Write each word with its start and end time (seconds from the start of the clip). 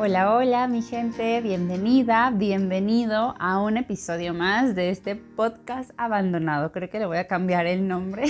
Hola, 0.00 0.32
hola 0.32 0.68
mi 0.68 0.80
gente, 0.80 1.40
bienvenida, 1.40 2.30
bienvenido 2.30 3.34
a 3.40 3.60
un 3.60 3.76
episodio 3.78 4.32
más 4.32 4.76
de 4.76 4.90
este 4.90 5.16
podcast 5.16 5.90
abandonado. 5.96 6.70
Creo 6.70 6.88
que 6.88 7.00
le 7.00 7.06
voy 7.06 7.16
a 7.16 7.26
cambiar 7.26 7.66
el 7.66 7.88
nombre. 7.88 8.26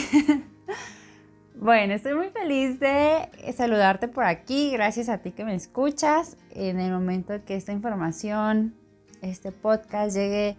bueno, 1.55 1.93
estoy 1.93 2.15
muy 2.15 2.31
feliz 2.31 2.81
de 2.81 3.29
saludarte 3.55 4.09
por 4.09 4.25
aquí, 4.25 4.71
gracias 4.71 5.11
a 5.11 5.19
ti 5.19 5.33
que 5.33 5.45
me 5.45 5.55
escuchas. 5.55 6.39
En 6.55 6.81
el 6.81 6.91
momento 6.91 7.35
que 7.45 7.55
esta 7.55 7.73
información, 7.73 8.75
este 9.21 9.53
podcast 9.53 10.17
llegue 10.17 10.57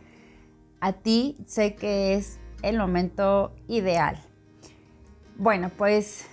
a 0.80 0.94
ti, 0.94 1.38
sé 1.48 1.74
que 1.74 2.14
es 2.14 2.40
el 2.62 2.78
momento 2.78 3.56
ideal. 3.68 4.20
Bueno, 5.38 5.72
pues 5.76 6.29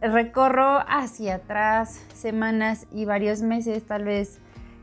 recorro 0.00 0.80
hacia 0.88 1.36
atrás 1.36 2.00
semanas 2.14 2.86
y 2.92 3.04
varios 3.04 3.42
meses, 3.42 3.84
tal 3.86 4.04
vez 4.04 4.40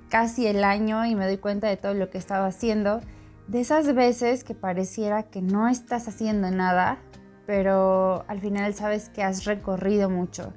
casi 0.10 0.48
el 0.48 0.64
año, 0.64 1.06
y 1.06 1.16
me 1.16 1.26
doy 1.26 1.38
cuenta 1.38 1.68
de 1.68 1.78
todo 1.78 1.94
lo 1.94 2.10
que 2.10 2.18
he 2.18 2.20
estado 2.20 2.46
haciendo. 2.46 3.02
De 3.48 3.62
esas 3.62 3.94
veces 3.94 4.44
que 4.44 4.54
pareciera 4.54 5.24
que 5.24 5.42
no 5.42 5.68
estás 5.68 6.08
haciendo 6.08 6.52
nada, 6.52 7.00
pero 7.46 8.26
al 8.28 8.40
final 8.40 8.74
sabes 8.74 9.10
que 9.10 9.24
has 9.24 9.46
recorrido 9.46 10.10
mucho. 10.10 10.54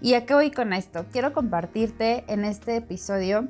¿Y 0.00 0.14
a 0.14 0.24
qué 0.24 0.34
voy 0.34 0.50
con 0.52 0.72
esto? 0.72 1.06
Quiero 1.10 1.32
compartirte 1.32 2.24
en 2.28 2.44
este 2.44 2.76
episodio 2.76 3.48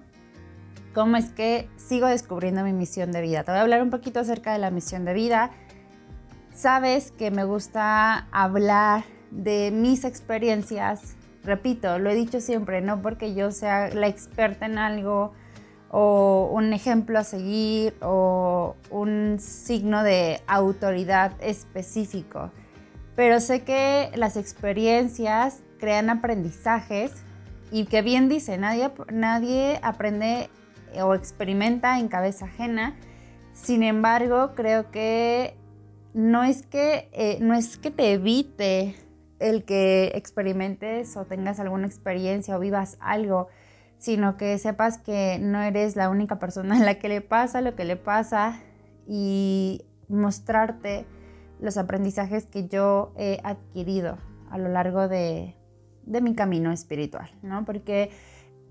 cómo 0.95 1.19
es 1.19 1.31
que 1.31 1.69
sigo 1.77 2.07
descubriendo 2.07 2.65
mi 2.65 2.73
misión 2.73 3.13
de 3.13 3.21
vida. 3.21 3.45
Te 3.45 3.51
voy 3.51 3.59
a 3.59 3.63
hablar 3.63 3.83
un 3.83 3.91
poquito 3.91 4.21
acerca 4.21 4.53
de 4.53 4.59
la 4.59 4.71
misión 4.71 5.05
de 5.05 5.13
vida. 5.13 5.51
Sabes 6.55 7.13
que 7.13 7.31
me 7.31 7.45
gusta 7.45 8.27
hablar 8.33 9.05
de 9.31 9.71
mis 9.71 10.05
experiencias, 10.05 11.17
repito, 11.45 11.99
lo 11.99 12.11
he 12.11 12.15
dicho 12.15 12.41
siempre, 12.41 12.81
no 12.81 13.03
porque 13.03 13.35
yo 13.35 13.51
sea 13.51 13.89
la 13.91 14.07
experta 14.09 14.67
en 14.67 14.79
algo 14.79 15.33
o 15.91 16.51
un 16.53 16.73
ejemplo 16.73 17.19
a 17.19 17.25
seguir 17.25 17.95
o 18.03 18.77
un 18.91 19.37
signo 19.39 20.03
de 20.03 20.41
autoridad 20.47 21.33
específico, 21.41 22.51
pero 23.17 23.41
sé 23.41 23.65
que 23.65 24.11
las 24.15 24.37
experiencias 24.37 25.63
crean 25.79 26.11
aprendizajes 26.11 27.13
y 27.71 27.87
que 27.87 28.03
bien 28.03 28.29
dice, 28.29 28.59
nadie, 28.59 28.91
nadie 29.13 29.81
aprende 29.83 30.51
o 31.03 31.15
experimenta 31.15 31.99
en 31.99 32.09
cabeza 32.09 32.47
ajena, 32.47 32.97
sin 33.53 33.83
embargo, 33.83 34.53
creo 34.55 34.91
que 34.91 35.57
no 36.15 36.45
es 36.45 36.65
que, 36.65 37.09
eh, 37.13 37.39
no 37.41 37.55
es 37.55 37.77
que 37.77 37.91
te 37.91 38.13
evite 38.13 38.95
el 39.39 39.65
que 39.65 40.13
experimentes 40.15 41.17
o 41.17 41.25
tengas 41.25 41.61
alguna 41.61 41.87
experiencia 41.87 42.57
o 42.57 42.61
vivas 42.61 42.97
algo, 43.01 43.49
sino 43.99 44.37
que 44.37 44.59
sepas 44.59 44.99
que 44.99 45.39
no 45.41 45.61
eres 45.63 45.97
la 45.97 46.09
única 46.09 46.39
persona 46.39 46.77
a 46.77 46.85
la 46.85 46.99
que 46.99 47.09
le 47.09 47.21
pasa 47.21 47.61
lo 47.61 47.75
que 47.75 47.85
le 47.85 47.97
pasa 47.97 48.61
y 49.07 49.85
mostrarte 50.09 51.07
los 51.61 51.77
aprendizajes 51.77 52.47
que 52.47 52.69
yo 52.69 53.13
he 53.17 53.41
adquirido 53.43 54.19
a 54.51 54.59
lo 54.59 54.69
largo 54.69 55.09
de, 55.09 55.55
mi 56.07 56.35
camino 56.35 56.73
espiritual, 56.73 57.31
¿no? 57.43 57.65
Porque 57.65 58.11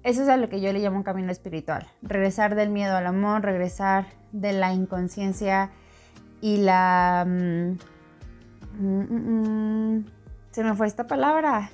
eso 0.03 0.23
es 0.23 0.29
a 0.29 0.37
lo 0.37 0.49
que 0.49 0.61
yo 0.61 0.71
le 0.73 0.79
llamo 0.79 0.97
un 0.97 1.03
camino 1.03 1.31
espiritual. 1.31 1.87
Regresar 2.01 2.55
del 2.55 2.69
miedo 2.69 2.95
al 2.95 3.05
amor, 3.05 3.43
regresar 3.43 4.05
de 4.31 4.53
la 4.53 4.73
inconsciencia 4.73 5.71
y 6.41 6.57
la... 6.57 7.25
Mm, 7.27 7.77
mm, 8.79 9.95
mm, 9.97 10.05
se 10.57 10.63
me 10.63 10.73
fue 10.73 10.87
esta 10.87 11.05
palabra, 11.05 11.69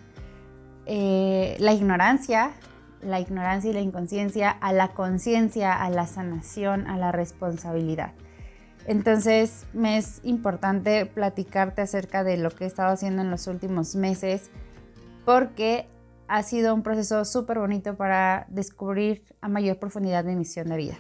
eh, 0.86 1.56
la 1.60 1.72
ignorancia, 1.72 2.52
la 3.02 3.22
ignorancia 3.22 3.72
y 3.72 3.74
la 3.74 3.80
inconsciencia, 3.80 4.52
a 4.52 4.74
la 4.74 4.90
conciencia, 4.90 5.72
a 5.72 5.90
la 5.90 6.06
sanación, 6.06 6.86
a 6.88 6.98
la 6.98 7.14
responsabilidad. 7.14 8.12
Entonces 8.86 9.66
me 9.72 9.98
es 9.98 10.20
importante 10.24 11.06
platicarte 11.06 11.82
acerca 11.82 12.26
de 12.26 12.36
lo 12.36 12.52
que 12.52 12.66
he 12.66 12.68
estado 12.68 12.92
haciendo 12.92 13.22
en 13.22 13.32
los 13.32 13.48
últimos 13.48 13.96
meses 13.96 14.50
porque 15.24 15.88
ha 16.28 16.44
sido 16.44 16.76
un 16.76 16.84
proceso 16.84 17.24
súper 17.24 17.60
bonito 17.60 17.96
para 17.96 18.48
descubrir 18.50 19.24
a 19.40 19.48
mayor 19.48 19.80
profundidad 19.80 20.26
mi 20.26 20.36
misión 20.36 20.68
de 20.68 20.76
vida. 20.76 20.98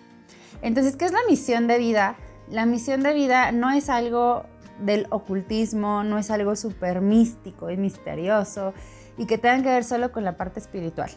Entonces, 0.61 0.95
¿qué 0.95 1.03
es 1.03 1.11
la 1.11 1.19
misión 1.27 1.67
de 1.67 1.79
vida? 1.79 2.15
La 2.49 2.65
misión 2.65 3.03
de 3.03 3.13
vida 3.13 3.51
no 3.51 3.71
es 3.71 3.89
algo 3.89 4.45
del 4.79 5.07
ocultismo, 5.09 6.03
no 6.03 6.17
es 6.17 6.31
algo 6.31 6.55
súper 6.55 7.01
místico 7.01 7.69
y 7.69 7.77
misterioso 7.77 8.73
y 9.17 9.25
que 9.25 9.37
tenga 9.37 9.63
que 9.63 9.69
ver 9.69 9.83
solo 9.83 10.11
con 10.11 10.23
la 10.23 10.37
parte 10.37 10.59
espiritual. 10.59 11.11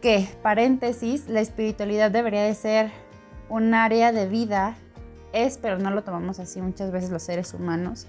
Que, 0.00 0.28
paréntesis, 0.42 1.28
la 1.28 1.40
espiritualidad 1.40 2.10
debería 2.10 2.42
de 2.42 2.54
ser 2.54 2.90
un 3.48 3.74
área 3.74 4.12
de 4.12 4.26
vida, 4.26 4.74
es, 5.32 5.58
pero 5.58 5.78
no 5.78 5.90
lo 5.90 6.02
tomamos 6.02 6.40
así 6.40 6.60
muchas 6.60 6.90
veces 6.90 7.10
los 7.10 7.22
seres 7.22 7.54
humanos, 7.54 8.06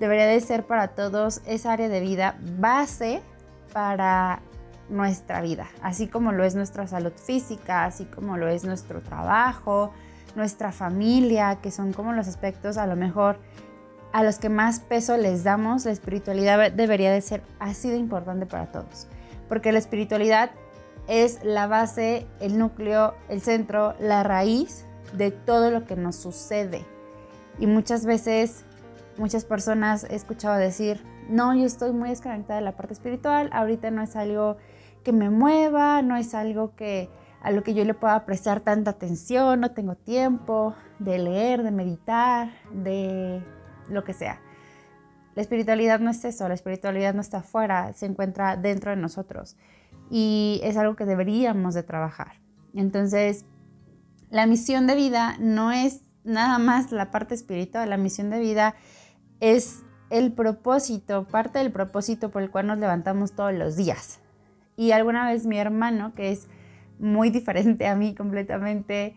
debería 0.00 0.26
de 0.26 0.40
ser 0.40 0.64
para 0.64 0.88
todos 0.88 1.42
esa 1.46 1.72
área 1.72 1.88
de 1.88 2.00
vida 2.00 2.38
base 2.58 3.22
para 3.72 4.40
nuestra 4.88 5.40
vida, 5.40 5.66
así 5.82 6.06
como 6.06 6.32
lo 6.32 6.44
es 6.44 6.54
nuestra 6.54 6.86
salud 6.86 7.12
física, 7.12 7.84
así 7.84 8.04
como 8.04 8.36
lo 8.36 8.48
es 8.48 8.64
nuestro 8.64 9.02
trabajo, 9.02 9.92
nuestra 10.36 10.70
familia, 10.70 11.58
que 11.60 11.70
son 11.70 11.92
como 11.92 12.12
los 12.12 12.28
aspectos 12.28 12.76
a 12.76 12.86
lo 12.86 12.94
mejor 12.94 13.38
a 14.16 14.22
los 14.22 14.38
que 14.38 14.48
más 14.48 14.80
peso 14.80 15.18
les 15.18 15.44
damos, 15.44 15.84
la 15.84 15.90
espiritualidad 15.90 16.72
debería 16.72 17.12
de 17.12 17.20
ser 17.20 17.42
así 17.58 17.90
de 17.90 17.98
importante 17.98 18.46
para 18.46 18.72
todos. 18.72 19.08
Porque 19.46 19.72
la 19.72 19.78
espiritualidad 19.78 20.52
es 21.06 21.44
la 21.44 21.66
base, 21.66 22.26
el 22.40 22.56
núcleo, 22.58 23.12
el 23.28 23.42
centro, 23.42 23.94
la 24.00 24.22
raíz 24.22 24.86
de 25.12 25.32
todo 25.32 25.70
lo 25.70 25.84
que 25.84 25.96
nos 25.96 26.16
sucede. 26.16 26.86
Y 27.58 27.66
muchas 27.66 28.06
veces, 28.06 28.64
muchas 29.18 29.44
personas 29.44 30.04
he 30.04 30.14
escuchado 30.14 30.56
decir, 30.56 31.04
no, 31.28 31.54
yo 31.54 31.66
estoy 31.66 31.92
muy 31.92 32.08
desconectada 32.08 32.60
de 32.60 32.64
la 32.64 32.72
parte 32.74 32.94
espiritual, 32.94 33.50
ahorita 33.52 33.90
no 33.90 34.00
es 34.00 34.16
algo 34.16 34.56
que 35.04 35.12
me 35.12 35.28
mueva, 35.28 36.00
no 36.00 36.16
es 36.16 36.32
algo 36.32 36.74
que 36.74 37.10
a 37.42 37.50
lo 37.50 37.62
que 37.62 37.74
yo 37.74 37.84
le 37.84 37.92
pueda 37.92 38.24
prestar 38.24 38.60
tanta 38.60 38.92
atención, 38.92 39.60
no 39.60 39.72
tengo 39.72 39.94
tiempo 39.94 40.74
de 41.00 41.18
leer, 41.18 41.62
de 41.62 41.70
meditar, 41.70 42.48
de 42.72 43.44
lo 43.88 44.04
que 44.04 44.12
sea. 44.12 44.40
La 45.34 45.42
espiritualidad 45.42 46.00
no 46.00 46.10
es 46.10 46.24
eso, 46.24 46.48
la 46.48 46.54
espiritualidad 46.54 47.14
no 47.14 47.20
está 47.20 47.38
afuera, 47.38 47.92
se 47.92 48.06
encuentra 48.06 48.56
dentro 48.56 48.90
de 48.90 48.96
nosotros 48.96 49.56
y 50.10 50.60
es 50.62 50.76
algo 50.76 50.96
que 50.96 51.04
deberíamos 51.04 51.74
de 51.74 51.82
trabajar. 51.82 52.40
Entonces, 52.74 53.44
la 54.30 54.46
misión 54.46 54.86
de 54.86 54.94
vida 54.94 55.36
no 55.38 55.72
es 55.72 56.02
nada 56.24 56.58
más 56.58 56.90
la 56.90 57.10
parte 57.10 57.34
espiritual, 57.34 57.90
la 57.90 57.96
misión 57.96 58.30
de 58.30 58.40
vida 58.40 58.74
es 59.40 59.82
el 60.10 60.32
propósito, 60.32 61.26
parte 61.26 61.58
del 61.58 61.72
propósito 61.72 62.30
por 62.30 62.42
el 62.42 62.50
cual 62.50 62.66
nos 62.66 62.78
levantamos 62.78 63.32
todos 63.32 63.52
los 63.52 63.76
días. 63.76 64.20
Y 64.76 64.92
alguna 64.92 65.26
vez 65.26 65.46
mi 65.46 65.58
hermano, 65.58 66.12
que 66.14 66.32
es 66.32 66.48
muy 66.98 67.30
diferente 67.38 67.86
a 67.86 67.96
mí 67.96 68.14
completamente, 68.14 69.16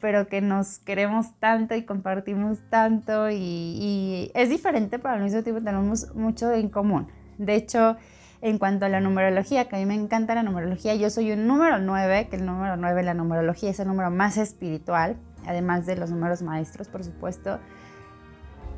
pero 0.00 0.28
que 0.28 0.40
nos 0.40 0.78
queremos 0.78 1.38
tanto 1.38 1.74
y 1.74 1.84
compartimos 1.84 2.58
tanto 2.70 3.30
y, 3.30 4.30
es 4.34 4.48
diferente, 4.48 4.98
pero 4.98 5.14
al 5.14 5.22
mismo 5.22 5.42
tiempo 5.42 5.62
tenemos 5.62 6.14
mucho 6.14 6.52
en 6.52 6.68
común. 6.68 7.08
De 7.38 7.54
hecho, 7.54 7.96
en 8.40 8.58
cuanto 8.58 8.84
a 8.84 8.88
la 8.88 9.00
numerología, 9.00 9.68
que 9.68 9.76
a 9.76 9.78
mí 9.78 9.86
me 9.86 9.94
encanta 9.94 10.34
la 10.34 10.42
numerología, 10.42 10.94
yo 10.94 11.08
soy 11.10 11.32
un 11.32 11.46
número 11.46 11.78
9, 11.78 12.28
que 12.28 12.36
el 12.36 12.44
número 12.44 12.76
9 12.76 13.02
la 13.02 13.14
numerología 13.14 13.70
es 13.70 13.80
el 13.80 13.88
número 13.88 14.10
más 14.10 14.36
espiritual, 14.36 15.16
además 15.46 15.86
de 15.86 15.96
los 15.96 16.10
números 16.10 16.42
maestros, 16.42 16.88
por 16.88 17.02
supuesto. 17.02 17.58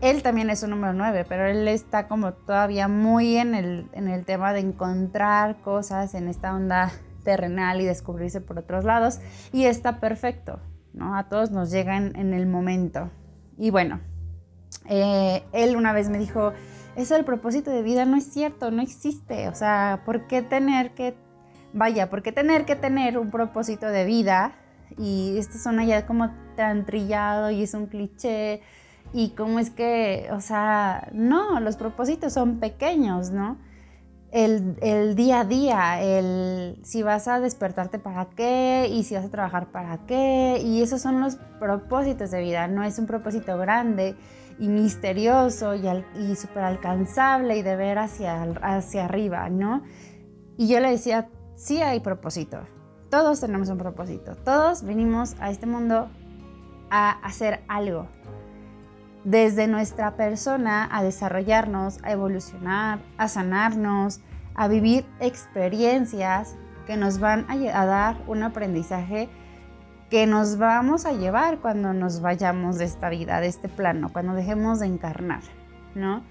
Él 0.02 0.22
también 0.22 0.50
es 0.50 0.62
un 0.62 0.70
número 0.70 0.92
9, 0.92 1.24
pero 1.28 1.46
él 1.46 1.66
está 1.68 2.06
como 2.06 2.34
todavía 2.34 2.86
muy 2.86 3.36
en 3.36 3.54
el, 3.54 3.88
en 3.92 4.08
el 4.08 4.24
tema 4.24 4.52
de 4.52 4.60
encontrar 4.60 5.56
cosas 5.62 6.14
en 6.14 6.28
esta 6.28 6.54
onda 6.54 6.92
terrenal 7.24 7.80
y 7.80 7.84
descubrirse 7.84 8.40
por 8.40 8.58
otros 8.58 8.84
lados, 8.84 9.20
y 9.52 9.64
está 9.64 9.98
perfecto. 9.98 10.60
A 11.00 11.28
todos 11.28 11.50
nos 11.50 11.70
llegan 11.70 12.16
en 12.16 12.32
el 12.32 12.46
momento. 12.46 13.10
Y 13.58 13.70
bueno, 13.70 14.00
eh, 14.88 15.42
él 15.52 15.76
una 15.76 15.92
vez 15.92 16.08
me 16.08 16.18
dijo, 16.18 16.52
eso 16.96 17.14
del 17.14 17.24
propósito 17.24 17.70
de 17.70 17.82
vida 17.82 18.04
no 18.04 18.16
es 18.16 18.24
cierto, 18.24 18.70
no 18.70 18.82
existe. 18.82 19.48
O 19.48 19.54
sea, 19.54 20.02
¿por 20.04 20.26
qué 20.26 20.42
tener 20.42 20.94
que, 20.94 21.14
vaya, 21.72 22.08
por 22.08 22.22
qué 22.22 22.32
tener 22.32 22.64
que 22.64 22.76
tener 22.76 23.18
un 23.18 23.30
propósito 23.30 23.86
de 23.86 24.04
vida? 24.04 24.54
Y 24.98 25.36
esto 25.38 25.58
suena 25.58 25.84
ya 25.84 26.06
como 26.06 26.30
tan 26.56 26.86
trillado 26.86 27.50
y 27.50 27.62
es 27.62 27.74
un 27.74 27.86
cliché. 27.86 28.62
Y 29.12 29.30
cómo 29.30 29.58
es 29.58 29.70
que, 29.70 30.28
o 30.32 30.40
sea, 30.40 31.08
no, 31.12 31.60
los 31.60 31.76
propósitos 31.76 32.32
son 32.32 32.58
pequeños, 32.58 33.30
¿no? 33.30 33.58
El, 34.32 35.14
día 35.14 35.40
a 35.40 35.44
día, 35.44 36.02
el 36.02 36.78
si 36.82 37.02
vas 37.02 37.28
a 37.28 37.40
despertarte 37.40 37.98
para 37.98 38.26
qué 38.26 38.88
y 38.90 39.04
si 39.04 39.14
vas 39.14 39.24
a 39.24 39.30
trabajar 39.30 39.70
para 39.72 39.98
qué. 40.06 40.60
Y 40.62 40.82
esos 40.82 41.00
son 41.00 41.20
los 41.20 41.36
propósitos 41.58 42.30
de 42.30 42.40
vida, 42.40 42.68
no 42.68 42.82
es 42.82 42.98
un 42.98 43.06
propósito 43.06 43.56
grande 43.58 44.16
y 44.58 44.68
misterioso 44.68 45.74
y, 45.74 45.86
y 46.18 46.36
súper 46.36 46.64
alcanzable 46.64 47.58
y 47.58 47.62
de 47.62 47.76
ver 47.76 47.98
hacia, 47.98 48.42
hacia 48.62 49.04
arriba, 49.04 49.48
¿no? 49.48 49.82
Y 50.56 50.68
yo 50.68 50.80
le 50.80 50.90
decía, 50.90 51.28
sí 51.54 51.82
hay 51.82 52.00
propósito. 52.00 52.60
Todos 53.10 53.40
tenemos 53.40 53.68
un 53.68 53.78
propósito. 53.78 54.34
Todos 54.36 54.82
venimos 54.82 55.36
a 55.38 55.50
este 55.50 55.66
mundo 55.66 56.08
a 56.90 57.10
hacer 57.22 57.62
algo. 57.68 58.08
Desde 59.26 59.66
nuestra 59.66 60.14
persona 60.14 60.88
a 60.88 61.02
desarrollarnos, 61.02 61.98
a 62.04 62.12
evolucionar, 62.12 63.00
a 63.18 63.26
sanarnos, 63.26 64.20
a 64.54 64.68
vivir 64.68 65.04
experiencias 65.18 66.54
que 66.86 66.96
nos 66.96 67.18
van 67.18 67.44
a, 67.48 67.86
dar 67.86 68.22
un 68.28 68.44
aprendizaje 68.44 69.28
que 70.10 70.28
nos 70.28 70.58
vamos 70.58 71.06
a 71.06 71.12
llevar 71.12 71.58
cuando 71.58 71.92
nos 71.92 72.20
vayamos 72.20 72.78
de 72.78 72.84
esta 72.84 73.08
vida, 73.08 73.40
de 73.40 73.48
este 73.48 73.68
plano, 73.68 74.12
cuando 74.12 74.32
dejemos 74.32 74.78
de 74.78 74.86
encarnar, 74.86 75.42
¿no? 75.96 76.22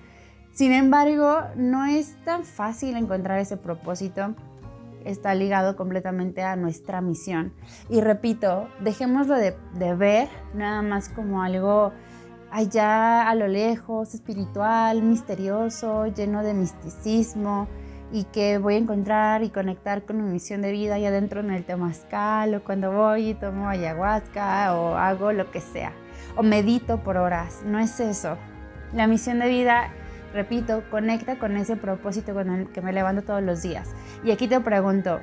Sin 0.53 0.71
embargo, 0.71 1.41
no 1.57 1.83
es 1.83 2.15
tan 2.23 2.45
fácil 2.45 2.95
encontrar 2.95 3.39
ese 3.39 3.57
propósito. 3.57 4.35
Está 5.03 5.35
ligado 5.35 5.75
completamente 5.75 6.43
a 6.43 6.55
nuestra 6.55 7.01
misión. 7.01 7.51
Y 7.89 7.99
repito, 7.99 8.69
dejémoslo 8.79 9.35
de, 9.35 9.53
de 9.73 9.95
ver 9.95 10.29
nada 10.53 10.81
más 10.81 11.09
como 11.09 11.43
algo 11.43 11.91
allá 12.55 13.29
a 13.29 13.35
lo 13.35 13.49
lejos, 13.49 14.13
espiritual, 14.13 15.01
misterioso, 15.01 16.07
lleno 16.07 16.41
de 16.41 16.53
misticismo 16.53 17.67
y 18.13 18.23
que 18.23 18.59
voy 18.59 18.75
a 18.75 18.77
encontrar 18.77 19.43
y 19.43 19.49
conectar 19.49 20.05
con 20.05 20.23
mi 20.23 20.31
misión 20.31 20.61
de 20.61 20.71
vida 20.71 20.95
allá 20.95 21.09
adentro 21.09 21.41
en 21.41 21.51
el 21.51 21.65
temazcal 21.65 22.55
o 22.55 22.63
cuando 22.63 22.93
voy 22.93 23.31
y 23.31 23.33
tomo 23.33 23.67
ayahuasca 23.67 24.73
o 24.73 24.95
hago 24.95 25.33
lo 25.33 25.51
que 25.51 25.59
sea 25.59 25.91
o 26.37 26.43
medito 26.43 27.03
por 27.03 27.17
horas. 27.17 27.61
No 27.65 27.77
es 27.77 27.99
eso. 27.99 28.37
La 28.93 29.05
misión 29.05 29.39
de 29.39 29.49
vida, 29.49 29.89
repito, 30.33 30.81
conecta 30.89 31.37
con 31.37 31.57
ese 31.57 31.75
propósito 31.75 32.33
con 32.33 32.49
el 32.49 32.71
que 32.71 32.81
me 32.81 32.93
levanto 32.93 33.23
todos 33.23 33.43
los 33.43 33.63
días. 33.63 33.93
Y 34.23 34.31
aquí 34.31 34.47
te 34.47 34.61
pregunto, 34.61 35.19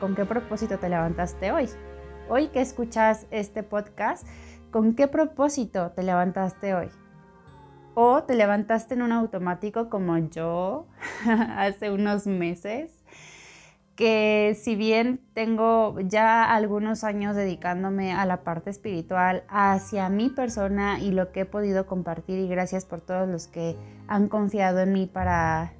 ¿con 0.00 0.16
qué 0.16 0.24
propósito 0.24 0.78
te 0.78 0.88
levantaste 0.88 1.52
hoy? 1.52 1.68
Hoy 2.28 2.46
que 2.46 2.60
escuchas 2.60 3.26
este 3.30 3.64
podcast, 3.64 4.26
¿con 4.70 4.94
qué 4.94 5.08
propósito 5.08 5.90
te 5.92 6.02
levantaste 6.02 6.74
hoy? 6.74 6.88
o 7.94 8.22
te 8.22 8.34
levantaste 8.34 8.94
en 8.94 9.02
un 9.02 9.12
automático 9.12 9.88
como 9.88 10.16
yo 10.18 10.86
hace 11.56 11.90
unos 11.90 12.26
meses, 12.26 12.92
que 13.96 14.56
si 14.58 14.76
bien 14.76 15.20
tengo 15.34 16.00
ya 16.00 16.54
algunos 16.54 17.04
años 17.04 17.36
dedicándome 17.36 18.14
a 18.14 18.24
la 18.24 18.42
parte 18.42 18.70
espiritual, 18.70 19.44
hacia 19.48 20.08
mi 20.08 20.30
persona 20.30 21.00
y 21.00 21.10
lo 21.10 21.32
que 21.32 21.40
he 21.40 21.44
podido 21.44 21.86
compartir 21.86 22.38
y 22.38 22.48
gracias 22.48 22.86
por 22.86 23.00
todos 23.00 23.28
los 23.28 23.46
que 23.48 23.76
han 24.08 24.28
confiado 24.28 24.80
en 24.80 24.92
mí 24.92 25.06
para, 25.06 25.72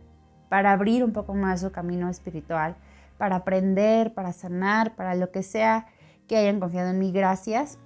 para 0.51 0.73
abrir 0.73 1.03
un 1.03 1.13
poco 1.13 1.33
más 1.33 1.63
su 1.63 1.73
camino 1.73 2.11
espiritual, 2.11 2.77
para 3.17 3.37
aprender, 3.37 4.13
para 4.13 4.33
sanar, 4.33 4.95
para 4.97 5.15
lo 5.15 5.31
que 5.31 5.43
sea 5.43 5.87
que 6.29 6.37
hayan 6.37 6.61
confiado 6.61 6.91
en 6.91 6.99
mí, 6.99 7.13
gracias 7.13 7.79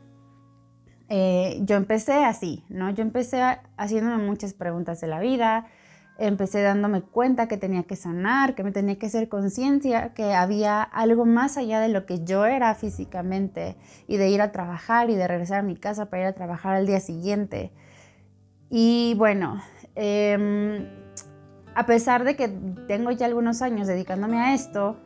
eh, 1.09 1.61
yo 1.63 1.77
empecé 1.77 2.25
así, 2.25 2.65
¿no? 2.69 2.91
Yo 2.91 3.03
empecé 3.03 3.43
haciéndome 3.77 4.25
muchas 4.25 4.55
preguntas 4.55 5.01
de 5.01 5.07
la 5.07 5.21
vida, 5.21 5.67
empecé 6.19 6.63
dándome 6.63 7.03
cuenta 7.03 7.49
que 7.49 7.57
tenía 7.57 7.83
que 7.83 7.97
sanar, 7.97 8.55
que 8.55 8.63
me 8.63 8.73
tenía 8.73 8.99
que 8.99 9.07
hacer 9.07 9.29
conciencia, 9.29 10.15
que 10.15 10.33
había 10.35 10.83
algo 10.83 11.27
más 11.27 11.57
allá 11.57 11.81
de 11.81 11.89
lo 11.89 12.07
que 12.07 12.25
yo 12.25 12.47
era 12.47 12.75
físicamente 12.75 13.77
y 14.07 14.17
de 14.17 14.29
ir 14.29 14.41
a 14.41 14.53
trabajar 14.53 15.11
y 15.11 15.17
de 15.17 15.27
regresar 15.27 15.61
a 15.61 15.63
mi 15.63 15.77
casa 15.77 16.07
para 16.07 16.23
ir 16.23 16.29
a 16.29 16.33
trabajar 16.35 16.77
al 16.77 16.87
día 16.87 17.01
siguiente. 17.01 17.73
Y 18.71 19.15
bueno, 19.19 19.61
em, 19.95 20.87
a 21.75 21.87
pesar 21.87 22.25
de 22.25 22.37
que 22.37 22.49
tengo 22.87 23.11
ya 23.11 23.27
algunos 23.27 23.61
años 23.63 23.87
dedicándome 23.87 24.39
a 24.39 24.55
esto, 24.55 24.97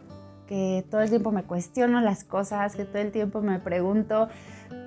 que 0.46 0.84
todo 0.90 1.02
el 1.02 1.10
tiempo 1.10 1.30
me 1.30 1.44
cuestiono 1.44 2.00
las 2.00 2.24
cosas, 2.24 2.76
que 2.76 2.84
todo 2.84 3.02
el 3.02 3.12
tiempo 3.12 3.42
me 3.42 3.58
pregunto, 3.58 4.28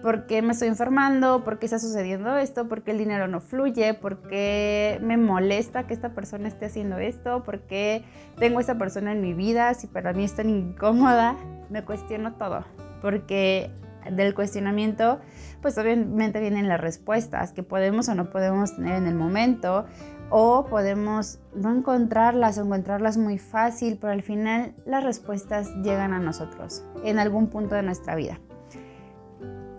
¿Por 0.01 0.25
qué 0.25 0.42
me 0.42 0.54
estoy 0.54 0.68
enfermando? 0.68 1.44
¿Por 1.44 1.60
qué 1.60 1.66
está 1.66 1.78
sucediendo 1.78 2.38
esto? 2.38 2.68
¿Por 2.68 2.83
qué 2.83 2.92
el 2.92 2.98
dinero 2.98 3.28
no 3.28 3.39
fluye? 3.39 3.94
¿Por 3.94 4.22
qué 4.24 5.00
me 5.01 5.18
molesta 5.18 5.86
que 5.86 5.94
esta 5.94 6.10
persona 6.10 6.48
esté 6.48 6.66
haciendo 6.66 6.98
esto? 6.98 7.44
¿Por 7.44 7.62
qué 7.62 8.04
tengo 8.38 8.60
esta 8.60 8.78
persona 8.78 9.12
en 9.12 9.22
mi 9.22 9.33
vida? 9.33 9.74
Si 9.75 9.88
para 9.88 10.13
mí 10.13 10.24
es 10.24 10.36
tan 10.36 10.50
incómoda, 10.50 11.36
me 11.69 11.83
cuestiono 11.86 12.33
todo. 12.33 12.66
Porque 13.01 13.69
del 14.10 14.33
cuestionamiento, 14.33 15.19
pues 15.62 15.78
obviamente 15.78 16.39
vienen 16.39 16.68
las 16.68 16.81
respuestas 16.81 17.54
que 17.54 17.63
podemos 17.63 18.10
o 18.10 18.16
no 18.16 18.31
podemos 18.31 18.75
tener 18.75 18.95
en 18.95 19.07
el 19.07 19.16
momento 19.16 19.86
o 20.31 20.66
podemos 20.66 21.39
no 21.54 21.75
encontrarlas 21.75 22.57
o 22.57 22.63
encontrarlas 22.63 23.18
muy 23.18 23.38
fácil, 23.38 23.98
pero 24.00 24.13
al 24.13 24.24
final 24.24 24.74
las 24.86 25.04
respuestas 25.04 25.69
llegan 25.83 26.13
a 26.13 26.19
nosotros 26.19 26.83
en 27.04 27.19
algún 27.19 27.48
punto 27.48 27.75
de 27.75 27.83
nuestra 27.83 28.16
vida. 28.16 28.39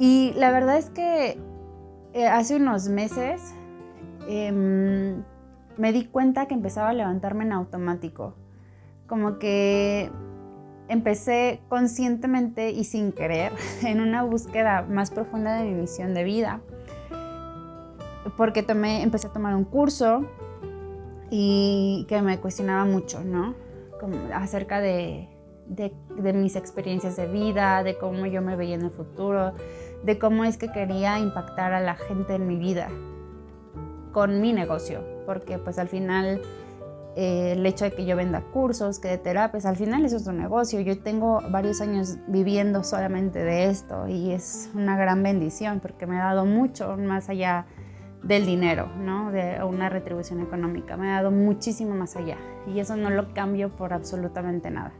Y 0.03 0.33
la 0.35 0.51
verdad 0.51 0.79
es 0.79 0.91
que 0.91 1.39
eh, 2.13 2.27
hace 2.27 2.57
unos 2.57 2.89
meses 2.89 3.55
em, 4.27 5.23
me 5.77 5.93
di 5.93 6.07
cuenta 6.07 6.47
que 6.47 6.55
empezaba 6.55 6.89
a 6.89 6.93
levantarme 6.93 7.45
en 7.45 7.53
automático. 7.53 8.35
Como 9.07 9.39
que 9.39 10.11
empecé 10.89 11.61
conscientemente 11.69 12.73
y 12.73 12.83
sin 12.83 13.13
querer 13.13 13.53
en 13.85 14.01
una 14.01 14.25
búsqueda 14.25 14.83
más 14.83 15.13
profunda 15.13 15.55
de 15.55 15.71
mi 15.71 15.83
misión 15.83 16.15
de 16.15 16.25
vida. 16.25 16.61
Porque 18.37 18.67
empecé 18.67 19.29
a 19.29 19.33
tomar 19.33 19.55
un 19.55 19.65
curso 19.65 20.27
y 21.31 22.07
que 22.09 22.23
me 22.23 22.41
cuestionaba 22.41 22.85
mucho, 22.87 23.23
¿no? 23.23 23.55
Acerca 24.35 24.81
de, 24.81 25.29
de 25.69 26.33
mis 26.33 26.57
experiencias 26.57 27.17
de 27.17 27.29
vida, 27.29 27.85
de 27.85 27.97
cómo 27.97 28.27
yo 28.27 28.43
me 28.43 28.57
veía 28.57 28.75
en 28.75 28.83
el 28.83 28.91
futuro, 28.91 29.53
de 30.05 30.19
cómo 30.19 30.45
es 30.45 30.57
que 30.57 30.69
quería 30.69 31.19
impactar 31.19 31.73
a 31.73 31.81
la 31.81 31.95
gente 31.95 32.35
en 32.35 32.47
mi 32.47 32.57
vida 32.57 32.89
con 34.13 34.41
mi 34.41 34.53
negocio, 34.53 35.01
porque 35.27 35.59
pues 35.59 35.79
al 35.79 35.89
final 35.89 36.43
eh, 37.15 37.53
el 37.53 37.67
hecho 37.67 37.85
de 37.85 37.93
que 37.93 38.07
yo 38.07 38.17
venda 38.17 38.41
cursos, 38.41 38.99
que 38.99 39.09
de 39.09 39.19
terapias, 39.19 39.67
al 39.67 39.77
final 39.77 40.05
es 40.05 40.27
un 40.27 40.39
negocio. 40.39 40.81
Yo 40.81 40.99
tengo 40.99 41.43
varios 41.51 41.81
años 41.81 42.17
viviendo 42.27 42.85
solamente 42.85 43.39
de 43.39 43.67
esto 43.67 44.09
y 44.09 44.33
es 44.33 44.71
una 44.75 44.97
gran 44.97 45.23
bendición 45.23 45.81
porque 45.81 46.07
me 46.07 46.19
ha 46.19 46.25
dado 46.25 46.47
mucho 46.47 46.97
más 46.97 47.29
allá 47.29 47.67
del 48.23 48.47
dinero, 48.47 48.89
¿no? 48.99 49.31
De 49.31 49.63
una 49.63 49.89
retribución 49.89 50.41
económica. 50.41 50.97
Me 50.97 51.11
ha 51.11 51.17
dado 51.17 51.31
muchísimo 51.31 51.95
más 51.95 52.17
allá 52.17 52.39
y 52.67 52.79
eso 52.79 52.97
no 52.97 53.11
lo 53.11 53.35
cambio 53.35 53.71
por 53.71 53.93
absolutamente 53.93 54.71
nada. 54.71 54.93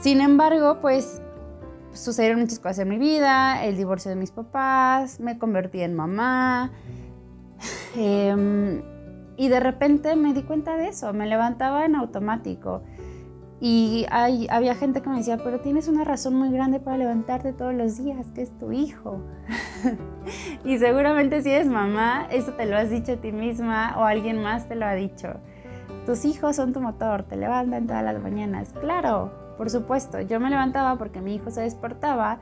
Sin 0.00 0.20
embargo, 0.20 0.78
pues 0.80 1.22
sucedieron 1.92 2.40
muchas 2.40 2.58
cosas 2.58 2.80
en 2.80 2.88
mi 2.88 2.98
vida, 2.98 3.64
el 3.64 3.76
divorcio 3.76 4.10
de 4.10 4.16
mis 4.16 4.30
papás, 4.30 5.20
me 5.20 5.38
convertí 5.38 5.80
en 5.80 5.94
mamá. 5.94 6.72
Em, 7.96 8.82
y 9.36 9.48
de 9.48 9.60
repente 9.60 10.16
me 10.16 10.32
di 10.32 10.42
cuenta 10.42 10.76
de 10.76 10.88
eso, 10.88 11.12
me 11.12 11.26
levantaba 11.26 11.84
en 11.84 11.94
automático. 11.94 12.82
Y 13.60 14.06
hay, 14.10 14.46
había 14.50 14.74
gente 14.74 15.02
que 15.02 15.10
me 15.10 15.18
decía, 15.18 15.36
pero 15.36 15.60
tienes 15.60 15.86
una 15.88 16.04
razón 16.04 16.34
muy 16.34 16.50
grande 16.50 16.80
para 16.80 16.96
levantarte 16.96 17.52
todos 17.52 17.74
los 17.74 18.02
días, 18.02 18.26
que 18.34 18.40
es 18.40 18.56
tu 18.58 18.72
hijo. 18.72 19.20
y 20.64 20.78
seguramente 20.78 21.42
si 21.42 21.50
eres 21.50 21.68
mamá, 21.68 22.26
eso 22.30 22.52
te 22.52 22.64
lo 22.64 22.76
has 22.76 22.88
dicho 22.88 23.12
a 23.12 23.16
ti 23.16 23.32
misma 23.32 23.96
o 23.98 24.04
alguien 24.04 24.42
más 24.42 24.66
te 24.66 24.76
lo 24.76 24.86
ha 24.86 24.94
dicho. 24.94 25.34
Tus 26.06 26.24
hijos 26.24 26.56
son 26.56 26.72
tu 26.72 26.80
motor, 26.80 27.24
te 27.24 27.36
levantan 27.36 27.86
todas 27.86 28.02
las 28.02 28.20
mañanas. 28.20 28.72
Claro, 28.80 29.30
por 29.60 29.68
supuesto, 29.68 30.22
yo 30.22 30.40
me 30.40 30.48
levantaba 30.48 30.96
porque 30.96 31.20
mi 31.20 31.34
hijo 31.34 31.50
se 31.50 31.60
despertaba 31.60 32.38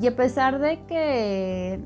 y 0.00 0.08
a 0.08 0.16
pesar 0.16 0.58
de 0.58 0.84
que 0.86 1.78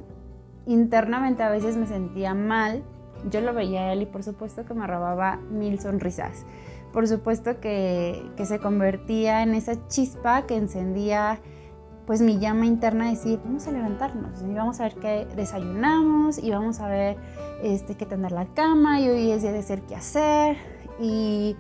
internamente 0.65 1.43
a 1.43 1.51
veces 1.51 1.77
me 1.77 1.87
sentía 1.87 2.33
mal, 2.33 2.83
yo 3.31 3.43
lo 3.43 3.53
veía 3.53 3.81
a 3.83 3.93
él 3.93 4.01
y 4.01 4.07
por 4.07 4.23
supuesto 4.23 4.65
que 4.65 4.73
me 4.73 4.87
robaba 4.87 5.37
mil 5.51 5.79
sonrisas. 5.79 6.47
Por 6.95 7.07
supuesto 7.07 7.61
que, 7.61 8.23
se 8.43 8.59
convertía 8.59 9.43
en 9.43 9.55
esa 9.55 9.87
chispa 9.89 10.47
que 10.47 10.57
encendía 10.57 11.41
pues 12.07 12.23
mi 12.23 12.39
llama 12.39 12.65
interna 12.65 13.05
de 13.05 13.11
decir, 13.11 13.39
vamos 13.45 13.67
a 13.67 13.73
levantarnos 13.73 14.41
y 14.41 14.55
vamos 14.55 14.81
a 14.81 14.85
ver 14.85 14.95
qué 14.95 15.29
desayunamos 15.37 16.39
y 16.39 16.53
vamos 16.53 16.81
a 16.81 16.89
ver 16.89 17.19
este, 17.63 17.97
qué 17.97 18.07
tener 18.07 18.33
la 18.33 18.47
cama 18.47 18.99
y 18.99 19.11
hoy 19.11 19.31
es 19.31 19.43
día 19.43 19.53
de 19.53 19.59
hacer 19.59 19.83
qué 19.83 19.95
hacer 19.95 20.57
y 20.99 21.55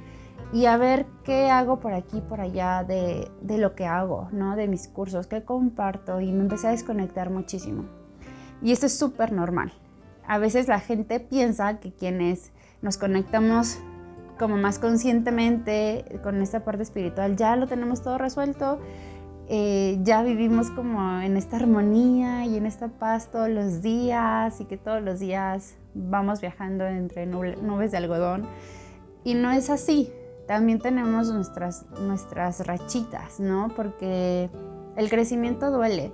y 0.52 0.66
a 0.66 0.76
ver 0.76 1.06
qué 1.24 1.48
hago 1.50 1.78
por 1.80 1.94
aquí, 1.94 2.20
por 2.20 2.40
allá 2.40 2.84
de, 2.84 3.30
de, 3.40 3.58
lo 3.58 3.74
que 3.74 3.86
hago, 3.86 4.28
¿no? 4.32 4.56
De 4.56 4.66
mis 4.66 4.88
cursos, 4.88 5.26
qué 5.26 5.44
comparto 5.44 6.20
y 6.20 6.32
me 6.32 6.42
empecé 6.42 6.68
a 6.68 6.70
desconectar 6.70 7.30
muchísimo. 7.30 7.84
Y 8.62 8.72
esto 8.72 8.86
es 8.86 8.98
súper 8.98 9.32
normal. 9.32 9.72
A 10.26 10.38
veces 10.38 10.68
la 10.68 10.80
gente 10.80 11.20
piensa 11.20 11.78
que 11.80 11.92
quienes 11.92 12.52
nos 12.82 12.98
conectamos 12.98 13.78
como 14.38 14.56
más 14.56 14.78
conscientemente 14.78 16.18
con 16.22 16.40
esta 16.40 16.64
parte 16.64 16.82
espiritual 16.82 17.36
ya 17.36 17.56
lo 17.56 17.66
tenemos 17.66 18.02
todo 18.02 18.16
resuelto, 18.16 18.80
eh, 19.48 19.98
ya 20.02 20.22
vivimos 20.22 20.70
como 20.70 21.20
en 21.20 21.36
esta 21.36 21.56
armonía 21.56 22.46
y 22.46 22.56
en 22.56 22.64
esta 22.64 22.88
paz 22.88 23.30
todos 23.30 23.50
los 23.50 23.82
días 23.82 24.60
y 24.60 24.64
que 24.64 24.76
todos 24.76 25.02
los 25.02 25.18
días 25.18 25.76
vamos 25.94 26.40
viajando 26.40 26.86
entre 26.86 27.26
nubes 27.26 27.90
de 27.90 27.96
algodón. 27.96 28.46
Y 29.24 29.34
no 29.34 29.50
es 29.50 29.68
así, 29.68 30.10
también 30.46 30.78
tenemos 30.78 31.32
nuestras, 31.32 31.86
nuestras 32.00 32.66
rachitas, 32.66 33.40
¿no? 33.40 33.68
Porque 33.74 34.50
el 34.96 35.08
crecimiento 35.08 35.70
duele 35.70 36.12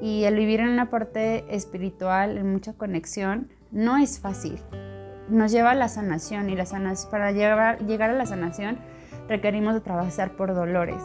y 0.00 0.24
el 0.24 0.34
vivir 0.36 0.60
en 0.60 0.68
una 0.68 0.90
parte 0.90 1.44
espiritual, 1.54 2.38
en 2.38 2.52
mucha 2.52 2.72
conexión, 2.72 3.48
no 3.70 3.96
es 3.96 4.20
fácil. 4.20 4.58
Nos 5.28 5.52
lleva 5.52 5.72
a 5.72 5.74
la 5.74 5.88
sanación 5.88 6.48
y 6.48 6.56
la 6.56 6.66
sanación, 6.66 7.10
para 7.10 7.32
llegar, 7.32 7.84
llegar 7.86 8.10
a 8.10 8.14
la 8.14 8.26
sanación 8.26 8.78
requerimos 9.28 9.74
de 9.74 9.80
trabajar 9.80 10.32
por 10.36 10.54
dolores. 10.54 11.02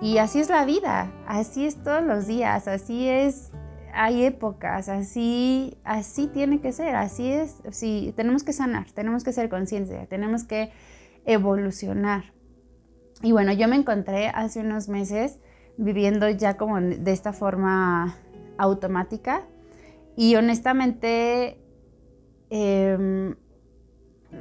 Y 0.00 0.18
así 0.18 0.38
es 0.38 0.48
la 0.48 0.64
vida, 0.64 1.10
así 1.26 1.66
es 1.66 1.82
todos 1.82 2.04
los 2.04 2.28
días, 2.28 2.68
así 2.68 3.08
es, 3.08 3.50
hay 3.92 4.24
épocas, 4.24 4.88
así, 4.88 5.76
así 5.82 6.28
tiene 6.28 6.60
que 6.60 6.72
ser, 6.72 6.94
así 6.94 7.32
es, 7.32 7.56
sí, 7.70 8.12
tenemos 8.14 8.44
que 8.44 8.52
sanar, 8.52 8.86
tenemos 8.92 9.24
que 9.24 9.32
ser 9.32 9.48
conscientes, 9.48 10.08
tenemos 10.08 10.44
que 10.44 10.70
evolucionar. 11.28 12.32
Y 13.22 13.32
bueno, 13.32 13.52
yo 13.52 13.68
me 13.68 13.76
encontré 13.76 14.28
hace 14.28 14.60
unos 14.60 14.88
meses 14.88 15.38
viviendo 15.76 16.28
ya 16.30 16.56
como 16.56 16.80
de 16.80 17.12
esta 17.12 17.32
forma 17.32 18.16
automática 18.56 19.42
y 20.16 20.34
honestamente 20.36 21.60
em, 22.50 23.36